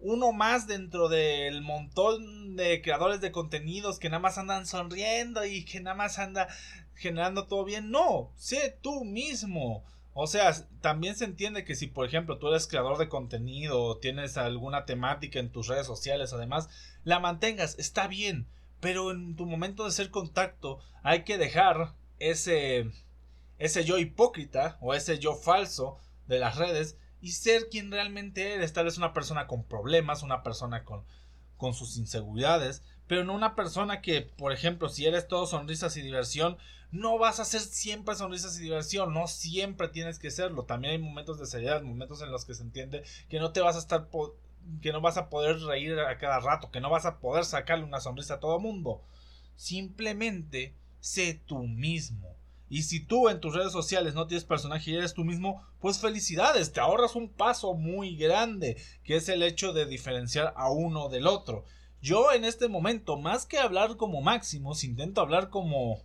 uno 0.00 0.32
más 0.32 0.66
dentro 0.66 1.08
del 1.08 1.62
montón 1.62 2.54
de 2.54 2.82
creadores 2.82 3.22
de 3.22 3.32
contenidos 3.32 3.98
que 3.98 4.10
nada 4.10 4.20
más 4.20 4.36
andan 4.36 4.66
sonriendo 4.66 5.42
y 5.46 5.64
que 5.64 5.80
nada 5.80 5.96
más 5.96 6.18
anda 6.18 6.48
generando 6.96 7.46
todo 7.46 7.64
bien. 7.64 7.90
No, 7.90 8.30
sé 8.36 8.76
tú 8.82 9.06
mismo. 9.06 9.84
O 10.20 10.26
sea, 10.26 10.52
también 10.80 11.14
se 11.14 11.24
entiende 11.24 11.64
que 11.64 11.76
si, 11.76 11.86
por 11.86 12.04
ejemplo, 12.04 12.38
tú 12.38 12.48
eres 12.48 12.66
creador 12.66 12.98
de 12.98 13.08
contenido 13.08 13.80
o 13.80 13.98
tienes 13.98 14.36
alguna 14.36 14.84
temática 14.84 15.38
en 15.38 15.52
tus 15.52 15.68
redes 15.68 15.86
sociales, 15.86 16.32
además, 16.32 16.68
la 17.04 17.20
mantengas, 17.20 17.78
está 17.78 18.08
bien. 18.08 18.48
Pero 18.80 19.12
en 19.12 19.36
tu 19.36 19.46
momento 19.46 19.84
de 19.84 19.92
ser 19.92 20.10
contacto, 20.10 20.80
hay 21.04 21.22
que 21.22 21.38
dejar 21.38 21.94
ese, 22.18 22.90
ese 23.58 23.84
yo 23.84 23.96
hipócrita 23.96 24.76
o 24.80 24.92
ese 24.92 25.20
yo 25.20 25.36
falso 25.36 25.98
de 26.26 26.40
las 26.40 26.56
redes 26.56 26.96
y 27.20 27.30
ser 27.30 27.68
quien 27.68 27.92
realmente 27.92 28.54
eres. 28.54 28.72
Tal 28.72 28.86
vez 28.86 28.98
una 28.98 29.12
persona 29.12 29.46
con 29.46 29.62
problemas, 29.62 30.24
una 30.24 30.42
persona 30.42 30.82
con, 30.82 31.04
con 31.56 31.74
sus 31.74 31.96
inseguridades, 31.96 32.82
pero 33.08 33.24
no 33.24 33.34
una 33.34 33.56
persona 33.56 34.00
que, 34.00 34.22
por 34.22 34.52
ejemplo, 34.52 34.88
si 34.88 35.06
eres 35.06 35.26
todo 35.26 35.46
sonrisas 35.46 35.96
y 35.96 36.02
diversión, 36.02 36.58
no 36.90 37.18
vas 37.18 37.40
a 37.40 37.44
ser 37.44 37.60
siempre 37.60 38.14
sonrisas 38.14 38.58
y 38.58 38.62
diversión, 38.62 39.12
no 39.12 39.26
siempre 39.26 39.88
tienes 39.88 40.18
que 40.18 40.30
serlo. 40.30 40.64
También 40.64 40.92
hay 40.92 40.98
momentos 40.98 41.38
de 41.38 41.46
seriedad, 41.46 41.82
momentos 41.82 42.22
en 42.22 42.30
los 42.30 42.44
que 42.44 42.54
se 42.54 42.62
entiende 42.62 43.02
que 43.28 43.40
no 43.40 43.52
te 43.52 43.60
vas 43.60 43.76
a 43.76 43.80
estar 43.80 44.08
que 44.82 44.92
no 44.92 45.00
vas 45.00 45.16
a 45.16 45.30
poder 45.30 45.58
reír 45.60 45.98
a 45.98 46.18
cada 46.18 46.40
rato, 46.40 46.70
que 46.70 46.80
no 46.80 46.90
vas 46.90 47.06
a 47.06 47.18
poder 47.18 47.44
sacarle 47.44 47.84
una 47.84 48.00
sonrisa 48.00 48.34
a 48.34 48.40
todo 48.40 48.60
mundo. 48.60 49.02
Simplemente 49.56 50.74
sé 51.00 51.40
tú 51.46 51.60
mismo. 51.60 52.36
Y 52.70 52.82
si 52.82 53.00
tú 53.00 53.30
en 53.30 53.40
tus 53.40 53.54
redes 53.54 53.72
sociales 53.72 54.14
no 54.14 54.26
tienes 54.26 54.44
personaje 54.44 54.90
y 54.90 54.96
eres 54.96 55.14
tú 55.14 55.24
mismo, 55.24 55.62
pues 55.80 55.98
felicidades, 55.98 56.72
te 56.72 56.80
ahorras 56.80 57.16
un 57.16 57.30
paso 57.30 57.72
muy 57.72 58.16
grande, 58.16 58.76
que 59.04 59.16
es 59.16 59.28
el 59.30 59.42
hecho 59.42 59.72
de 59.72 59.86
diferenciar 59.86 60.52
a 60.54 60.70
uno 60.70 61.08
del 61.08 61.26
otro. 61.26 61.64
Yo 62.00 62.32
en 62.32 62.44
este 62.44 62.68
momento, 62.68 63.16
más 63.16 63.46
que 63.46 63.58
hablar 63.58 63.96
como 63.96 64.20
Maximus, 64.20 64.84
intento 64.84 65.20
hablar 65.20 65.50
como 65.50 66.02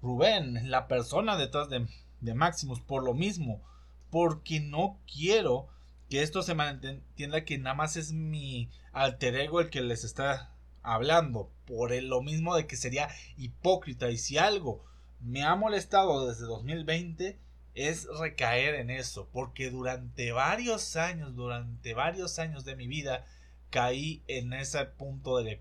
Rubén, 0.00 0.70
la 0.70 0.86
persona 0.88 1.36
detrás 1.36 1.68
de, 1.68 1.86
de 2.20 2.34
Maximus, 2.34 2.80
por 2.80 3.02
lo 3.02 3.14
mismo, 3.14 3.62
porque 4.10 4.60
no 4.60 5.00
quiero 5.12 5.68
que 6.08 6.22
esto 6.22 6.42
se 6.42 6.52
entienda 6.52 7.44
que 7.44 7.58
nada 7.58 7.74
más 7.74 7.96
es 7.96 8.12
mi 8.12 8.70
alter 8.92 9.34
ego 9.36 9.60
el 9.60 9.70
que 9.70 9.80
les 9.80 10.04
está 10.04 10.54
hablando, 10.82 11.50
por 11.66 11.90
lo 12.02 12.22
mismo 12.22 12.54
de 12.54 12.66
que 12.66 12.76
sería 12.76 13.08
hipócrita 13.36 14.10
y 14.10 14.18
si 14.18 14.36
algo 14.36 14.84
me 15.20 15.42
ha 15.42 15.54
molestado 15.56 16.28
desde 16.28 16.44
2020 16.44 17.38
es 17.74 18.06
recaer 18.18 18.74
en 18.74 18.90
eso, 18.90 19.28
porque 19.32 19.70
durante 19.70 20.32
varios 20.32 20.96
años, 20.96 21.34
durante 21.34 21.94
varios 21.94 22.38
años 22.38 22.64
de 22.64 22.76
mi 22.76 22.86
vida, 22.86 23.24
caí 23.72 24.22
en 24.28 24.52
ese 24.52 24.84
punto 24.84 25.38
de 25.38 25.44
la 25.44 25.60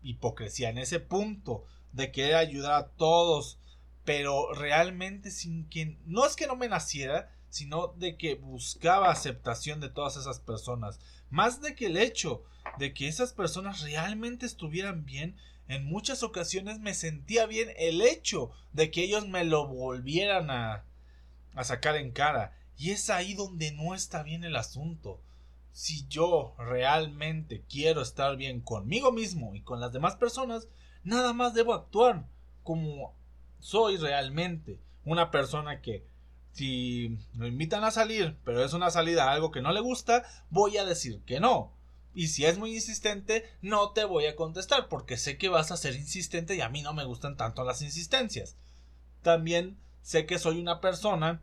hipocresía, 0.00 0.70
en 0.70 0.78
ese 0.78 1.00
punto 1.00 1.66
de 1.92 2.12
querer 2.12 2.36
ayudar 2.36 2.72
a 2.72 2.88
todos, 2.88 3.58
pero 4.04 4.54
realmente 4.54 5.30
sin 5.30 5.68
que 5.68 5.98
no 6.06 6.24
es 6.24 6.36
que 6.36 6.46
no 6.46 6.56
me 6.56 6.68
naciera, 6.68 7.30
sino 7.50 7.88
de 7.88 8.16
que 8.16 8.36
buscaba 8.36 9.10
aceptación 9.10 9.80
de 9.80 9.90
todas 9.90 10.16
esas 10.16 10.38
personas, 10.38 11.00
más 11.28 11.60
de 11.60 11.74
que 11.74 11.86
el 11.86 11.96
hecho 11.96 12.44
de 12.78 12.94
que 12.94 13.08
esas 13.08 13.32
personas 13.32 13.82
realmente 13.82 14.46
estuvieran 14.46 15.04
bien, 15.04 15.36
en 15.68 15.84
muchas 15.84 16.22
ocasiones 16.22 16.78
me 16.78 16.94
sentía 16.94 17.46
bien 17.46 17.70
el 17.76 18.02
hecho 18.02 18.50
de 18.72 18.90
que 18.90 19.02
ellos 19.02 19.26
me 19.26 19.44
lo 19.44 19.66
volvieran 19.66 20.50
a, 20.50 20.84
a 21.54 21.64
sacar 21.64 21.96
en 21.96 22.12
cara, 22.12 22.56
y 22.78 22.90
es 22.90 23.10
ahí 23.10 23.34
donde 23.34 23.72
no 23.72 23.94
está 23.94 24.22
bien 24.22 24.44
el 24.44 24.56
asunto 24.56 25.20
si 25.72 26.06
yo 26.08 26.54
realmente 26.58 27.64
quiero 27.68 28.02
estar 28.02 28.36
bien 28.36 28.60
conmigo 28.60 29.10
mismo 29.10 29.54
y 29.54 29.62
con 29.62 29.80
las 29.80 29.92
demás 29.92 30.16
personas, 30.16 30.68
nada 31.02 31.32
más 31.32 31.54
debo 31.54 31.74
actuar 31.74 32.26
como 32.62 33.14
soy 33.58 33.96
realmente. 33.96 34.78
Una 35.04 35.30
persona 35.30 35.80
que 35.80 36.06
si 36.52 37.18
me 37.34 37.48
invitan 37.48 37.84
a 37.84 37.90
salir, 37.90 38.36
pero 38.44 38.62
es 38.62 38.72
una 38.74 38.90
salida 38.90 39.24
a 39.24 39.32
algo 39.32 39.50
que 39.50 39.62
no 39.62 39.72
le 39.72 39.80
gusta, 39.80 40.24
voy 40.50 40.76
a 40.76 40.84
decir 40.84 41.20
que 41.24 41.40
no. 41.40 41.72
Y 42.14 42.28
si 42.28 42.44
es 42.44 42.58
muy 42.58 42.74
insistente, 42.74 43.44
no 43.62 43.92
te 43.92 44.04
voy 44.04 44.26
a 44.26 44.36
contestar 44.36 44.88
porque 44.88 45.16
sé 45.16 45.38
que 45.38 45.48
vas 45.48 45.72
a 45.72 45.78
ser 45.78 45.94
insistente 45.94 46.54
y 46.54 46.60
a 46.60 46.68
mí 46.68 46.82
no 46.82 46.92
me 46.92 47.04
gustan 47.04 47.38
tanto 47.38 47.64
las 47.64 47.80
insistencias. 47.80 48.56
También 49.22 49.78
sé 50.02 50.26
que 50.26 50.38
soy 50.38 50.60
una 50.60 50.80
persona 50.80 51.40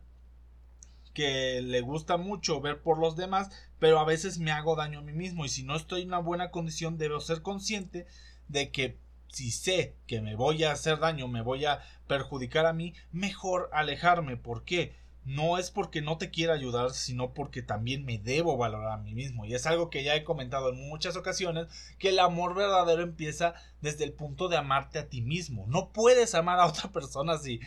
que 1.20 1.60
le 1.60 1.82
gusta 1.82 2.16
mucho 2.16 2.62
ver 2.62 2.80
por 2.80 2.98
los 2.98 3.14
demás, 3.14 3.50
pero 3.78 3.98
a 3.98 4.06
veces 4.06 4.38
me 4.38 4.52
hago 4.52 4.74
daño 4.74 5.00
a 5.00 5.02
mí 5.02 5.12
mismo 5.12 5.44
y 5.44 5.50
si 5.50 5.62
no 5.64 5.76
estoy 5.76 6.00
en 6.00 6.08
una 6.08 6.18
buena 6.18 6.50
condición 6.50 6.96
debo 6.96 7.20
ser 7.20 7.42
consciente 7.42 8.06
de 8.48 8.70
que 8.70 8.96
si 9.28 9.50
sé 9.50 9.96
que 10.06 10.22
me 10.22 10.34
voy 10.34 10.64
a 10.64 10.72
hacer 10.72 10.98
daño, 10.98 11.28
me 11.28 11.42
voy 11.42 11.66
a 11.66 11.82
perjudicar 12.06 12.64
a 12.64 12.72
mí, 12.72 12.94
mejor 13.12 13.68
alejarme. 13.74 14.38
¿Por 14.38 14.64
qué? 14.64 14.94
No 15.26 15.58
es 15.58 15.70
porque 15.70 16.00
no 16.00 16.16
te 16.16 16.30
quiera 16.30 16.54
ayudar, 16.54 16.92
sino 16.92 17.34
porque 17.34 17.60
también 17.60 18.06
me 18.06 18.16
debo 18.16 18.56
valorar 18.56 18.92
a 18.92 19.02
mí 19.02 19.12
mismo. 19.12 19.44
Y 19.44 19.52
es 19.52 19.66
algo 19.66 19.90
que 19.90 20.02
ya 20.02 20.16
he 20.16 20.24
comentado 20.24 20.70
en 20.70 20.88
muchas 20.88 21.16
ocasiones, 21.16 21.66
que 21.98 22.08
el 22.08 22.18
amor 22.18 22.54
verdadero 22.54 23.02
empieza 23.02 23.52
desde 23.82 24.04
el 24.04 24.14
punto 24.14 24.48
de 24.48 24.56
amarte 24.56 24.98
a 24.98 25.10
ti 25.10 25.20
mismo. 25.20 25.66
No 25.68 25.90
puedes 25.92 26.34
amar 26.34 26.58
a 26.60 26.66
otra 26.66 26.90
persona 26.90 27.36
si, 27.36 27.60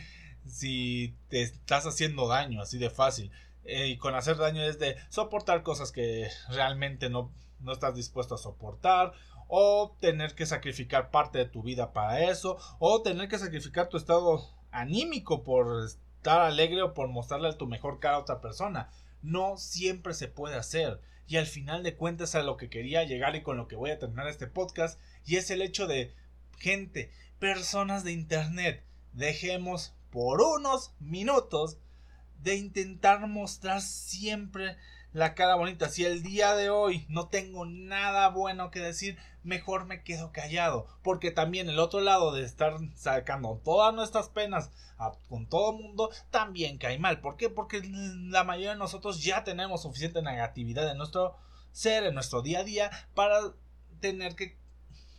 si 0.46 1.16
te 1.28 1.42
estás 1.42 1.86
haciendo 1.86 2.28
daño, 2.28 2.60
así 2.60 2.78
de 2.78 2.90
fácil. 2.90 3.30
Eh, 3.64 3.88
y 3.88 3.96
con 3.96 4.14
hacer 4.14 4.36
daño 4.36 4.62
es 4.62 4.78
de 4.78 4.96
soportar 5.08 5.62
cosas 5.62 5.90
que 5.90 6.28
realmente 6.50 7.08
no, 7.08 7.32
no 7.60 7.72
estás 7.72 7.94
dispuesto 7.94 8.34
a 8.34 8.38
soportar, 8.38 9.12
o 9.48 9.96
tener 10.00 10.34
que 10.34 10.46
sacrificar 10.46 11.10
parte 11.10 11.38
de 11.38 11.44
tu 11.46 11.62
vida 11.62 11.92
para 11.92 12.28
eso, 12.30 12.58
o 12.78 13.02
tener 13.02 13.28
que 13.28 13.38
sacrificar 13.38 13.88
tu 13.88 13.96
estado 13.96 14.42
anímico 14.70 15.44
por 15.44 15.84
estar 15.84 16.40
alegre 16.40 16.82
o 16.82 16.94
por 16.94 17.08
mostrarle 17.08 17.52
tu 17.54 17.66
mejor 17.66 18.00
cara 18.00 18.16
a 18.16 18.20
otra 18.20 18.40
persona. 18.40 18.90
No 19.22 19.56
siempre 19.56 20.14
se 20.14 20.28
puede 20.28 20.56
hacer. 20.56 21.00
Y 21.26 21.36
al 21.36 21.46
final 21.46 21.82
de 21.82 21.96
cuentas 21.96 22.34
a 22.34 22.42
lo 22.42 22.56
que 22.56 22.68
quería 22.68 23.04
llegar 23.04 23.34
y 23.36 23.42
con 23.42 23.56
lo 23.56 23.68
que 23.68 23.76
voy 23.76 23.90
a 23.90 23.98
terminar 23.98 24.28
este 24.28 24.46
podcast, 24.46 25.00
y 25.24 25.36
es 25.36 25.50
el 25.50 25.62
hecho 25.62 25.86
de 25.86 26.14
gente, 26.58 27.10
personas 27.38 28.04
de 28.04 28.12
internet, 28.12 28.84
dejemos 29.12 29.94
por 30.14 30.40
unos 30.40 30.94
minutos 31.00 31.76
de 32.38 32.54
intentar 32.54 33.26
mostrar 33.26 33.82
siempre 33.82 34.76
la 35.12 35.34
cara 35.34 35.56
bonita. 35.56 35.88
Si 35.88 36.04
el 36.04 36.22
día 36.22 36.54
de 36.54 36.70
hoy 36.70 37.04
no 37.08 37.26
tengo 37.26 37.66
nada 37.66 38.28
bueno 38.28 38.70
que 38.70 38.78
decir, 38.78 39.18
mejor 39.42 39.86
me 39.86 40.04
quedo 40.04 40.30
callado. 40.30 40.86
Porque 41.02 41.32
también 41.32 41.68
el 41.68 41.80
otro 41.80 41.98
lado 41.98 42.32
de 42.32 42.44
estar 42.44 42.76
sacando 42.94 43.60
todas 43.64 43.92
nuestras 43.92 44.28
penas 44.28 44.70
con 45.28 45.48
todo 45.48 45.72
el 45.72 45.82
mundo, 45.82 46.10
también 46.30 46.78
cae 46.78 46.96
mal. 46.96 47.20
¿Por 47.20 47.36
qué? 47.36 47.50
Porque 47.50 47.82
la 47.82 48.44
mayoría 48.44 48.70
de 48.70 48.78
nosotros 48.78 49.20
ya 49.20 49.42
tenemos 49.42 49.82
suficiente 49.82 50.22
negatividad 50.22 50.88
en 50.88 50.96
nuestro 50.96 51.34
ser, 51.72 52.04
en 52.04 52.14
nuestro 52.14 52.40
día 52.40 52.60
a 52.60 52.64
día, 52.64 52.90
para 53.16 53.40
tener 53.98 54.36
que... 54.36 54.56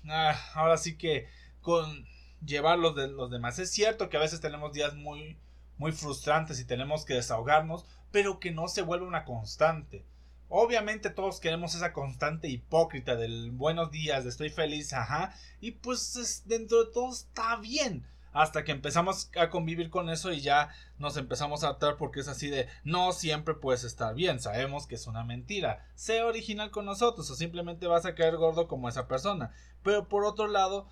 Ah, 0.07 0.39
ahora 0.53 0.77
sí 0.77 0.97
que 0.97 1.27
con 1.59 2.07
llevar 2.43 2.79
los 2.79 2.95
de 2.95 3.07
los 3.07 3.29
demás. 3.29 3.59
Es 3.59 3.71
cierto 3.71 4.09
que 4.09 4.17
a 4.17 4.21
veces 4.21 4.41
tenemos 4.41 4.73
días 4.73 4.95
muy 4.95 5.37
muy 5.77 5.91
frustrantes 5.91 6.59
y 6.59 6.65
tenemos 6.65 7.05
que 7.05 7.15
desahogarnos, 7.15 7.85
pero 8.11 8.39
que 8.39 8.51
no 8.51 8.67
se 8.67 8.81
vuelva 8.81 9.07
una 9.07 9.25
constante. 9.25 10.05
Obviamente 10.47 11.09
todos 11.09 11.39
queremos 11.39 11.75
esa 11.75 11.91
constante 11.91 12.47
hipócrita 12.47 13.15
del 13.15 13.51
buenos 13.51 13.91
días, 13.91 14.23
de 14.23 14.29
estoy 14.29 14.49
feliz, 14.49 14.93
ajá, 14.93 15.33
y 15.59 15.71
pues 15.71 16.43
dentro 16.45 16.85
de 16.85 16.91
todo 16.93 17.11
está 17.11 17.57
bien. 17.57 18.07
Hasta 18.31 18.65
que 18.65 18.73
empezamos 18.73 19.31
a 19.39 19.49
convivir 19.49 19.89
con 19.89 20.09
eso 20.09 20.33
y 20.33 20.41
ya 20.41 20.69
nos 20.99 21.15
empezamos 21.15 21.63
a 21.63 21.69
atar 21.69 21.95
porque 21.95 22.19
es 22.19 22.27
así 22.27 22.49
de 22.49 22.67
no 22.83 23.13
siempre 23.13 23.53
puedes 23.53 23.85
estar 23.85 24.13
bien, 24.13 24.41
sabemos 24.41 24.87
que 24.87 24.95
es 24.95 25.07
una 25.07 25.23
mentira. 25.23 25.87
Sé 25.95 26.21
original 26.21 26.69
con 26.69 26.85
nosotros 26.85 27.29
o 27.29 27.35
simplemente 27.35 27.87
vas 27.87 28.05
a 28.05 28.13
caer 28.13 28.35
gordo 28.35 28.67
como 28.67 28.89
esa 28.89 29.07
persona. 29.07 29.51
Pero 29.83 30.09
por 30.09 30.25
otro 30.25 30.47
lado, 30.47 30.89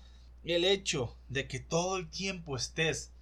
el 0.52 0.64
hecho 0.64 1.16
de 1.28 1.48
que 1.48 1.60
todo 1.60 1.96
el 1.96 2.10
tiempo 2.10 2.56
estés 2.56 3.12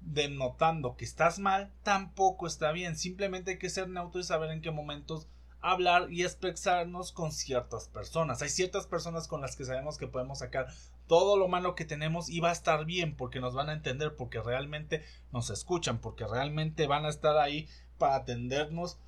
denotando 0.00 0.96
que 0.96 1.04
estás 1.04 1.38
mal, 1.38 1.72
tampoco 1.82 2.46
está 2.46 2.72
bien. 2.72 2.96
Simplemente 2.96 3.52
hay 3.52 3.58
que 3.58 3.70
ser 3.70 3.88
neutro 3.88 4.20
y 4.20 4.24
saber 4.24 4.50
en 4.50 4.62
qué 4.62 4.70
momentos 4.70 5.28
hablar 5.60 6.10
y 6.10 6.22
expresarnos 6.22 7.12
con 7.12 7.32
ciertas 7.32 7.88
personas. 7.88 8.40
Hay 8.42 8.48
ciertas 8.48 8.86
personas 8.86 9.28
con 9.28 9.40
las 9.40 9.56
que 9.56 9.64
sabemos 9.64 9.98
que 9.98 10.06
podemos 10.06 10.38
sacar 10.38 10.68
todo 11.06 11.36
lo 11.36 11.48
malo 11.48 11.74
que 11.74 11.84
tenemos 11.84 12.28
y 12.28 12.40
va 12.40 12.50
a 12.50 12.52
estar 12.52 12.84
bien 12.84 13.16
porque 13.16 13.40
nos 13.40 13.54
van 13.54 13.68
a 13.68 13.74
entender, 13.74 14.16
porque 14.16 14.40
realmente 14.40 15.04
nos 15.32 15.50
escuchan, 15.50 15.98
porque 15.98 16.26
realmente 16.26 16.86
van 16.86 17.04
a 17.04 17.10
estar 17.10 17.36
ahí 17.36 17.68
para 17.98 18.16
atendernos, 18.16 18.98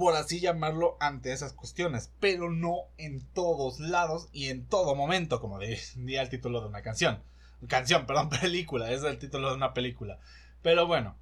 por 0.00 0.16
así 0.16 0.40
llamarlo, 0.40 0.96
ante 0.98 1.32
esas 1.32 1.52
cuestiones, 1.52 2.10
pero 2.18 2.50
no 2.50 2.88
en 2.98 3.24
todos 3.32 3.78
lados 3.78 4.28
y 4.32 4.48
en 4.48 4.66
todo 4.66 4.96
momento, 4.96 5.40
como 5.40 5.60
diría 5.60 6.22
el 6.22 6.28
título 6.28 6.60
de 6.60 6.66
una 6.66 6.82
canción 6.82 7.22
canción, 7.68 8.06
perdón, 8.06 8.28
película, 8.40 8.90
es 8.90 9.02
el 9.02 9.18
título 9.18 9.50
de 9.50 9.56
una 9.56 9.74
película. 9.74 10.18
Pero 10.62 10.86
bueno, 10.86 11.16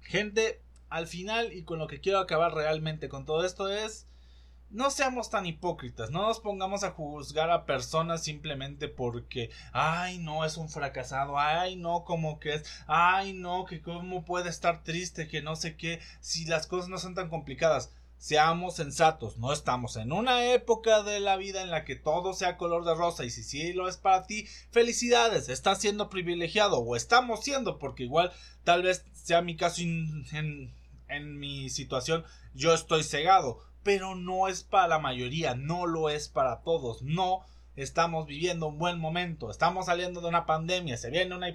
gente, 0.00 0.60
al 0.88 1.06
final 1.06 1.52
y 1.52 1.64
con 1.64 1.78
lo 1.78 1.86
que 1.86 2.00
quiero 2.00 2.18
acabar 2.18 2.54
realmente 2.54 3.08
con 3.08 3.24
todo 3.24 3.44
esto 3.44 3.68
es 3.68 4.06
no 4.74 4.90
seamos 4.90 5.30
tan 5.30 5.46
hipócritas, 5.46 6.10
no 6.10 6.22
nos 6.22 6.40
pongamos 6.40 6.82
a 6.82 6.90
juzgar 6.90 7.50
a 7.50 7.64
personas 7.64 8.24
simplemente 8.24 8.88
porque, 8.88 9.50
ay, 9.72 10.18
no, 10.18 10.44
es 10.44 10.56
un 10.56 10.68
fracasado, 10.68 11.38
ay, 11.38 11.76
no, 11.76 12.04
como 12.04 12.40
que 12.40 12.54
es, 12.54 12.64
ay, 12.88 13.32
no, 13.32 13.64
que 13.64 13.80
cómo 13.80 14.24
puede 14.24 14.50
estar 14.50 14.82
triste, 14.82 15.28
que 15.28 15.42
no 15.42 15.54
sé 15.54 15.76
qué, 15.76 16.00
si 16.20 16.44
las 16.44 16.66
cosas 16.66 16.88
no 16.88 16.98
son 16.98 17.14
tan 17.14 17.30
complicadas 17.30 17.92
seamos 18.16 18.76
sensatos, 18.76 19.36
no 19.36 19.52
estamos 19.52 19.96
en 19.96 20.10
una 20.10 20.46
época 20.46 21.02
de 21.02 21.20
la 21.20 21.36
vida 21.36 21.60
en 21.60 21.70
la 21.70 21.84
que 21.84 21.94
todo 21.94 22.32
sea 22.32 22.56
color 22.56 22.86
de 22.86 22.94
rosa 22.94 23.24
y 23.24 23.30
si 23.30 23.42
sí 23.42 23.74
lo 23.74 23.86
es 23.86 23.98
para 23.98 24.22
ti, 24.22 24.46
felicidades, 24.70 25.50
estás 25.50 25.80
siendo 25.80 26.08
privilegiado 26.08 26.78
o 26.78 26.96
estamos 26.96 27.44
siendo 27.44 27.78
porque 27.78 28.04
igual 28.04 28.32
tal 28.64 28.82
vez 28.82 29.04
sea 29.12 29.42
mi 29.42 29.56
caso 29.56 29.82
en, 29.82 30.72
en 31.08 31.38
mi 31.38 31.68
situación 31.68 32.24
yo 32.54 32.72
estoy 32.72 33.02
cegado, 33.02 33.58
pero 33.84 34.16
no 34.16 34.48
es 34.48 34.64
para 34.64 34.88
la 34.88 34.98
mayoría, 34.98 35.54
no 35.54 35.86
lo 35.86 36.08
es 36.08 36.28
para 36.28 36.62
todos, 36.62 37.02
no 37.02 37.42
estamos 37.76 38.26
viviendo 38.26 38.66
un 38.66 38.78
buen 38.78 38.98
momento, 38.98 39.50
estamos 39.50 39.86
saliendo 39.86 40.20
de 40.20 40.28
una 40.28 40.46
pandemia, 40.46 40.96
se 40.96 41.10
viene 41.10 41.36
una 41.36 41.54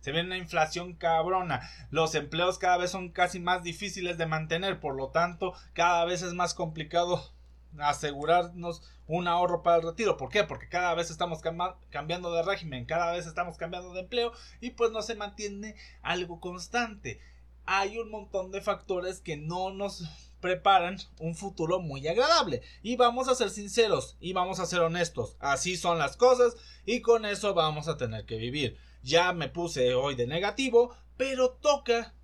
se 0.00 0.10
ve 0.10 0.20
una 0.20 0.36
inflación 0.36 0.94
cabrona, 0.94 1.68
los 1.90 2.14
empleos 2.14 2.58
cada 2.58 2.76
vez 2.76 2.90
son 2.90 3.10
casi 3.10 3.40
más 3.40 3.62
difíciles 3.62 4.18
de 4.18 4.26
mantener, 4.26 4.78
por 4.78 4.94
lo 4.94 5.08
tanto 5.08 5.54
cada 5.72 6.04
vez 6.04 6.22
es 6.22 6.34
más 6.34 6.54
complicado 6.54 7.32
asegurarnos 7.78 8.82
un 9.06 9.28
ahorro 9.28 9.62
para 9.62 9.76
el 9.76 9.82
retiro. 9.82 10.16
¿Por 10.16 10.28
qué? 10.28 10.44
Porque 10.44 10.68
cada 10.68 10.94
vez 10.94 11.10
estamos 11.10 11.40
cambiando 11.90 12.32
de 12.32 12.42
régimen, 12.42 12.84
cada 12.84 13.12
vez 13.12 13.26
estamos 13.26 13.56
cambiando 13.56 13.92
de 13.92 14.00
empleo 14.00 14.32
y 14.60 14.70
pues 14.70 14.90
no 14.90 15.02
se 15.02 15.14
mantiene 15.14 15.76
algo 16.02 16.40
constante. 16.40 17.20
Hay 17.64 17.98
un 17.98 18.10
montón 18.10 18.50
de 18.50 18.60
factores 18.60 19.20
que 19.20 19.36
no 19.36 19.70
nos 19.70 20.04
preparan 20.42 20.98
un 21.18 21.34
futuro 21.34 21.80
muy 21.80 22.06
agradable. 22.06 22.60
Y 22.82 22.96
vamos 22.96 23.28
a 23.28 23.34
ser 23.34 23.48
sinceros 23.48 24.18
y 24.20 24.34
vamos 24.34 24.60
a 24.60 24.66
ser 24.66 24.80
honestos. 24.80 25.36
Así 25.40 25.78
son 25.78 25.96
las 25.98 26.18
cosas 26.18 26.56
y 26.84 27.00
con 27.00 27.24
eso 27.24 27.54
vamos 27.54 27.88
a 27.88 27.96
tener 27.96 28.26
que 28.26 28.36
vivir 28.36 28.78
ya 29.02 29.32
me 29.32 29.48
puse 29.48 29.94
hoy 29.94 30.14
de 30.14 30.26
negativo, 30.26 30.94
pero 31.16 31.50
toca 31.50 32.14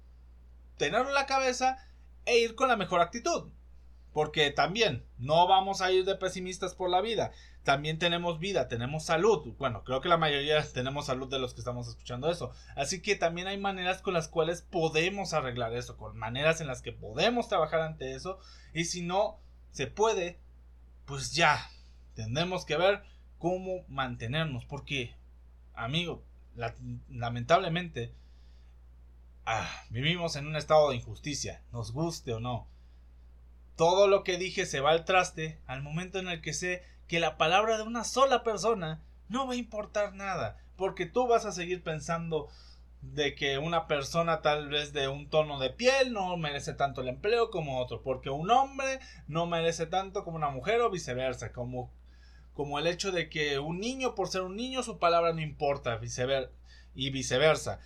tenerlo 0.77 1.09
en 1.09 1.15
la 1.15 1.27
cabeza 1.27 1.77
e 2.25 2.39
ir 2.39 2.55
con 2.55 2.69
la 2.69 2.77
mejor 2.77 3.01
actitud. 3.01 3.51
Porque 4.13 4.51
también 4.51 5.05
no 5.19 5.47
vamos 5.47 5.81
a 5.81 5.93
ir 5.93 6.05
de 6.05 6.17
pesimistas 6.17 6.75
por 6.75 6.89
la 6.89 7.01
vida. 7.01 7.33
También 7.65 7.99
tenemos 7.99 8.39
vida, 8.39 8.69
tenemos 8.69 9.05
salud. 9.05 9.55
Bueno, 9.59 9.85
creo 9.85 10.01
que 10.01 10.09
la 10.09 10.17
mayoría 10.17 10.63
tenemos 10.73 11.07
salud 11.07 11.29
de 11.29 11.39
los 11.39 11.55
que 11.55 11.61
estamos 11.61 11.89
escuchando 11.89 12.31
eso. 12.31 12.53
Así 12.77 13.03
que 13.03 13.15
también 13.15 13.47
hay 13.47 13.59
maneras 13.59 14.01
con 14.01 14.15
las 14.15 14.29
cuales 14.29 14.63
podemos 14.63 15.35
arreglar 15.35 15.75
eso, 15.75 15.97
con 15.97 16.17
maneras 16.17 16.61
en 16.61 16.67
las 16.67 16.83
que 16.83 16.93
podemos 16.93 17.49
trabajar 17.49 17.81
ante 17.81 18.15
eso. 18.15 18.39
Y 18.73 18.85
si 18.85 19.03
no 19.03 19.39
se 19.71 19.87
puede, 19.87 20.39
pues 21.05 21.33
ya, 21.33 21.71
tenemos 22.15 22.65
que 22.65 22.77
ver 22.77 23.03
cómo 23.39 23.85
mantenernos. 23.89 24.65
Porque, 24.65 25.15
amigo, 25.75 26.25
lamentablemente, 27.09 28.13
ah, 29.47 29.69
vivimos 29.91 30.37
en 30.37 30.47
un 30.47 30.57
estado 30.57 30.91
de 30.91 30.97
injusticia, 30.97 31.63
nos 31.73 31.93
guste 31.93 32.33
o 32.33 32.41
no. 32.41 32.67
Todo 33.77 34.09
lo 34.09 34.25
que 34.25 34.39
dije 34.39 34.67
se 34.67 34.81
va 34.81 34.91
al 34.91 35.05
traste 35.05 35.61
al 35.67 35.83
momento 35.83 36.19
en 36.19 36.29
el 36.29 36.41
que 36.41 36.53
sé 36.53 36.83
que 37.09 37.21
la 37.21 37.37
palabra 37.37 37.77
de 37.77 37.83
una 37.83 38.05
sola 38.05 38.45
persona 38.45 39.03
no 39.29 39.47
va 39.47 39.55
a 39.55 39.57
importar 39.57 40.15
nada, 40.15 40.57
porque 40.77 41.07
tú 41.07 41.27
vas 41.27 41.45
a 41.45 41.53
seguir 41.53 41.83
pensando 41.83 42.49
de 43.01 43.35
que 43.35 43.59
una 43.59 43.87
persona 43.87 44.43
tal 44.43 44.69
vez 44.69 44.93
de 44.93 45.09
un 45.09 45.29
tono 45.29 45.59
de 45.59 45.71
piel 45.71 46.13
no 46.13 46.37
merece 46.37 46.75
tanto 46.75 47.01
el 47.01 47.09
empleo 47.09 47.51
como 47.51 47.81
otro, 47.81 48.03
porque 48.03 48.31
un 48.31 48.51
hombre 48.51 49.01
no 49.27 49.47
merece 49.47 49.87
tanto 49.87 50.25
como 50.25 50.37
una 50.37 50.51
mujer 50.51 50.81
o 50.81 50.91
viceversa, 50.91 51.53
como 51.53 51.91
como 52.59 52.81
el 52.81 52.89
hecho 52.89 53.13
de 53.13 53.29
que 53.29 53.61
un 53.61 53.79
niño 53.79 54.17
por 54.17 54.27
ser 54.27 54.43
un 54.43 54.57
niño 54.57 54.83
su 54.83 54.99
palabra 54.99 55.33
no 55.33 55.41
importa 55.41 56.01
y 56.93 57.11
viceversa. 57.11 57.79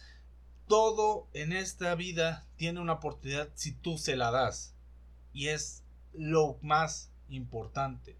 Todo 0.66 1.28
en 1.35 1.52
esta 1.52 1.94
vida 1.94 2.46
tiene 2.56 2.80
una 2.80 2.94
oportunidad 2.94 3.50
si 3.52 3.72
tú 3.72 3.98
se 3.98 4.16
la 4.16 4.30
das 4.30 4.74
y 5.35 5.48
es 5.48 5.85
lo 6.14 6.58
más 6.62 7.12
importante. 7.28 8.16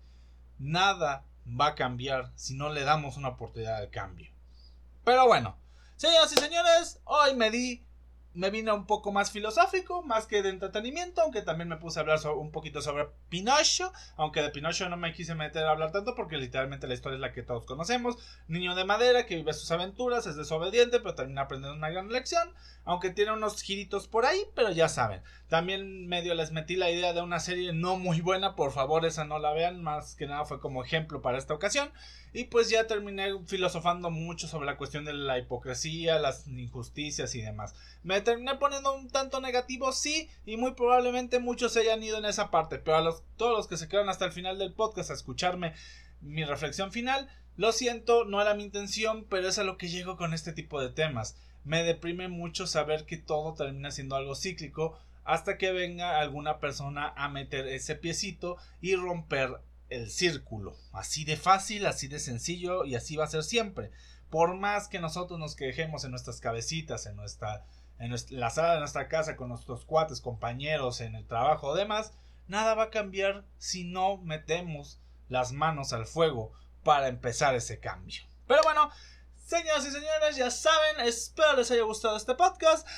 Nada 0.62 1.25
va 1.44 1.66
a 1.66 1.75
cambiar 1.75 2.31
si 2.37 2.55
no 2.55 2.68
le 2.68 2.85
damos 2.85 3.16
una 3.16 3.31
oportunidad 3.31 3.81
de 3.81 3.90
cambio. 3.90 4.31
Pero 5.05 5.27
bueno, 5.27 5.59
señoras 5.96 6.33
y 6.33 6.37
señores, 6.37 7.01
hoy 7.03 7.35
me 7.35 7.51
di 7.51 7.85
me 8.34 8.50
vino 8.50 8.74
un 8.74 8.86
poco 8.86 9.12
más 9.12 9.30
filosófico, 9.30 10.02
más 10.02 10.26
que 10.26 10.42
de 10.42 10.48
entretenimiento, 10.48 11.22
aunque 11.22 11.42
también 11.42 11.68
me 11.68 11.76
puse 11.76 11.98
a 11.98 12.02
hablar 12.02 12.18
un 12.36 12.50
poquito 12.50 12.80
sobre 12.80 13.08
Pinocho, 13.28 13.92
aunque 14.16 14.42
de 14.42 14.50
Pinocho 14.50 14.88
no 14.88 14.96
me 14.96 15.12
quise 15.12 15.34
meter 15.34 15.64
a 15.64 15.70
hablar 15.70 15.92
tanto 15.92 16.14
porque 16.14 16.38
literalmente 16.38 16.86
la 16.86 16.94
historia 16.94 17.16
es 17.16 17.20
la 17.20 17.32
que 17.32 17.42
todos 17.42 17.66
conocemos, 17.66 18.16
niño 18.48 18.74
de 18.74 18.84
madera 18.84 19.26
que 19.26 19.36
vive 19.36 19.52
sus 19.52 19.70
aventuras, 19.70 20.26
es 20.26 20.36
desobediente, 20.36 21.00
pero 21.00 21.14
termina 21.14 21.42
aprendiendo 21.42 21.76
una 21.76 21.90
gran 21.90 22.08
lección, 22.08 22.54
aunque 22.84 23.10
tiene 23.10 23.32
unos 23.32 23.60
giritos 23.62 24.08
por 24.08 24.24
ahí, 24.24 24.40
pero 24.54 24.70
ya 24.70 24.88
saben. 24.88 25.22
También 25.48 26.06
medio 26.06 26.34
les 26.34 26.52
metí 26.52 26.76
la 26.76 26.90
idea 26.90 27.12
de 27.12 27.20
una 27.20 27.40
serie 27.40 27.72
no 27.72 27.96
muy 27.96 28.20
buena, 28.20 28.54
por 28.54 28.72
favor 28.72 29.04
esa 29.04 29.24
no 29.24 29.38
la 29.38 29.52
vean, 29.52 29.82
más 29.82 30.14
que 30.16 30.26
nada 30.26 30.44
fue 30.44 30.60
como 30.60 30.82
ejemplo 30.82 31.20
para 31.20 31.38
esta 31.38 31.54
ocasión. 31.54 31.90
Y 32.32 32.44
pues 32.44 32.70
ya 32.70 32.86
terminé 32.86 33.30
filosofando 33.46 34.10
mucho 34.10 34.48
sobre 34.48 34.66
la 34.66 34.76
cuestión 34.76 35.04
de 35.04 35.12
la 35.12 35.38
hipocresía, 35.38 36.18
las 36.18 36.48
injusticias 36.48 37.34
y 37.34 37.42
demás. 37.42 37.74
Me 38.02 38.20
terminé 38.22 38.54
poniendo 38.56 38.94
un 38.94 39.10
tanto 39.10 39.40
negativo, 39.40 39.92
sí, 39.92 40.30
y 40.46 40.56
muy 40.56 40.72
probablemente 40.72 41.40
muchos 41.40 41.72
se 41.72 41.80
hayan 41.80 42.02
ido 42.02 42.18
en 42.18 42.24
esa 42.24 42.50
parte, 42.50 42.78
pero 42.78 42.96
a 42.96 43.02
los, 43.02 43.22
todos 43.36 43.56
los 43.56 43.68
que 43.68 43.76
se 43.76 43.88
quedan 43.88 44.08
hasta 44.08 44.24
el 44.24 44.32
final 44.32 44.58
del 44.58 44.72
podcast 44.72 45.10
a 45.10 45.14
escucharme 45.14 45.74
mi 46.22 46.44
reflexión 46.44 46.90
final, 46.90 47.28
lo 47.56 47.72
siento, 47.72 48.24
no 48.24 48.40
era 48.40 48.54
mi 48.54 48.64
intención, 48.64 49.26
pero 49.28 49.48
es 49.48 49.58
a 49.58 49.64
lo 49.64 49.76
que 49.76 49.88
llego 49.88 50.16
con 50.16 50.32
este 50.32 50.52
tipo 50.52 50.80
de 50.80 50.90
temas. 50.90 51.36
me 51.64 51.84
deprime 51.84 52.28
mucho 52.28 52.66
saber 52.66 53.04
que 53.04 53.18
todo 53.18 53.54
termina 53.54 53.90
siendo 53.92 54.16
algo 54.16 54.34
cíclico 54.34 54.98
hasta 55.24 55.58
que 55.58 55.70
venga 55.70 56.18
alguna 56.18 56.58
persona 56.58 57.12
a 57.16 57.28
meter 57.28 57.68
ese 57.68 57.94
piecito 57.94 58.56
y 58.80 58.96
romper 58.96 59.60
el 59.96 60.11
círculo. 60.11 60.76
Así 60.92 61.24
de 61.24 61.37
fácil, 61.37 61.87
así 61.87 62.09
de 62.09 62.18
sencillo 62.18 62.85
y 62.85 62.94
así 62.94 63.16
va 63.16 63.24
a 63.24 63.28
ser 63.28 63.42
siempre. 63.42 63.90
Por 64.31 64.57
más 64.57 64.88
que 64.88 65.00
nosotros 65.00 65.38
nos 65.38 65.57
quejemos 65.57 66.05
en 66.05 66.11
nuestras 66.11 66.40
cabecitas, 66.40 67.07
en 67.07 67.16
nuestra 67.16 67.66
en 67.98 68.14
la 68.31 68.50
sala 68.50 68.74
de 68.74 68.81
nuestra 68.81 69.09
casa 69.09 69.37
con 69.37 69.48
nuestros 69.48 69.85
cuates, 69.85 70.20
compañeros, 70.20 71.00
en 71.00 71.14
el 71.14 71.26
trabajo 71.26 71.68
o 71.68 71.74
demás, 71.76 72.12
nada 72.48 72.74
va 72.74 72.85
a 72.85 72.90
cambiar 72.90 73.44
si 73.59 73.85
no 73.85 74.16
metemos 74.18 75.00
las 75.28 75.52
manos 75.52 75.92
al 75.92 76.07
fuego 76.07 76.52
para 76.83 77.07
empezar 77.07 77.55
ese 77.55 77.78
cambio. 77.78 78.22
Pero 78.48 78.62
bueno, 78.64 78.90
señoras 79.37 79.87
y 79.87 79.92
señores, 79.92 80.37
ya 80.37 80.50
saben, 80.50 81.07
espero 81.07 81.57
les 81.57 81.70
haya 81.70 81.83
gustado 81.83 82.16
este 82.16 82.35
podcast. 82.35 82.88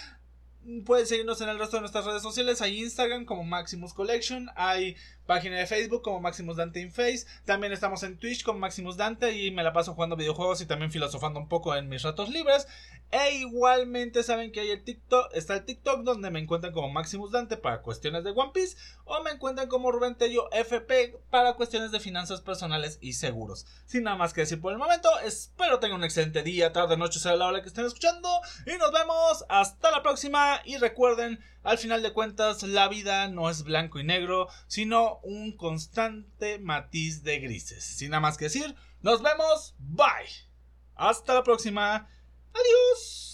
Pueden 0.86 1.06
seguirnos 1.06 1.40
en 1.42 1.50
el 1.50 1.58
resto 1.58 1.76
de 1.76 1.82
nuestras 1.82 2.06
redes 2.06 2.22
sociales. 2.22 2.62
Hay 2.62 2.80
Instagram 2.80 3.26
como 3.26 3.44
Maximus 3.44 3.92
Collection. 3.92 4.48
Hay 4.56 4.96
página 5.26 5.56
de 5.56 5.66
Facebook 5.66 6.02
como 6.02 6.20
Maximus 6.20 6.56
Dante 6.56 6.80
in 6.80 6.90
Face. 6.90 7.26
También 7.44 7.72
estamos 7.72 8.02
en 8.02 8.16
Twitch 8.18 8.42
como 8.44 8.60
Maximus 8.60 8.96
Dante 8.96 9.32
y 9.32 9.50
me 9.50 9.62
la 9.62 9.72
paso 9.72 9.94
jugando 9.94 10.16
videojuegos 10.16 10.60
y 10.62 10.66
también 10.66 10.90
filosofando 10.90 11.38
un 11.38 11.48
poco 11.48 11.76
en 11.76 11.88
mis 11.88 12.02
ratos 12.02 12.30
libres. 12.30 12.66
E 13.10 13.36
igualmente 13.36 14.22
saben 14.22 14.50
que 14.50 14.60
hay 14.60 14.70
el 14.70 14.82
TikTok, 14.82 15.32
está 15.34 15.54
el 15.54 15.64
TikTok 15.64 16.02
donde 16.02 16.30
me 16.30 16.40
encuentran 16.40 16.72
como 16.72 16.88
Maximus 16.88 17.30
Dante 17.30 17.56
para 17.56 17.80
cuestiones 17.80 18.24
de 18.24 18.30
One 18.30 18.50
Piece 18.52 18.76
o 19.04 19.22
me 19.22 19.30
encuentran 19.30 19.68
como 19.68 19.92
Rubén 19.92 20.16
Tello 20.16 20.50
FP 20.50 21.20
para 21.30 21.54
cuestiones 21.54 21.92
de 21.92 22.00
finanzas 22.00 22.40
personales 22.40 22.98
y 23.00 23.12
seguros. 23.12 23.66
Sin 23.86 24.02
nada 24.02 24.16
más 24.16 24.32
que 24.32 24.40
decir 24.40 24.60
por 24.60 24.72
el 24.72 24.78
momento, 24.78 25.08
espero 25.20 25.78
tengan 25.78 25.98
un 25.98 26.04
excelente 26.04 26.42
día, 26.42 26.72
tarde, 26.72 26.96
noche, 26.96 27.20
sea 27.20 27.36
la 27.36 27.46
hora 27.46 27.62
que 27.62 27.68
estén 27.68 27.86
escuchando 27.86 28.28
y 28.66 28.76
nos 28.78 28.92
vemos 28.92 29.44
hasta 29.48 29.92
la 29.92 30.02
próxima 30.02 30.60
y 30.64 30.78
recuerden, 30.78 31.38
al 31.62 31.78
final 31.78 32.02
de 32.02 32.12
cuentas 32.12 32.62
la 32.64 32.88
vida 32.88 33.28
no 33.28 33.48
es 33.48 33.62
blanco 33.62 34.00
y 34.00 34.04
negro, 34.04 34.48
sino 34.66 35.20
un 35.22 35.56
constante 35.56 36.58
matiz 36.58 37.22
de 37.22 37.38
grises. 37.38 37.84
Sin 37.84 38.10
nada 38.10 38.20
más 38.20 38.36
que 38.36 38.46
decir, 38.46 38.74
nos 39.02 39.22
vemos, 39.22 39.74
bye. 39.78 40.06
Hasta 40.94 41.34
la 41.34 41.42
próxima. 41.42 42.08
Adiós. 42.54 43.33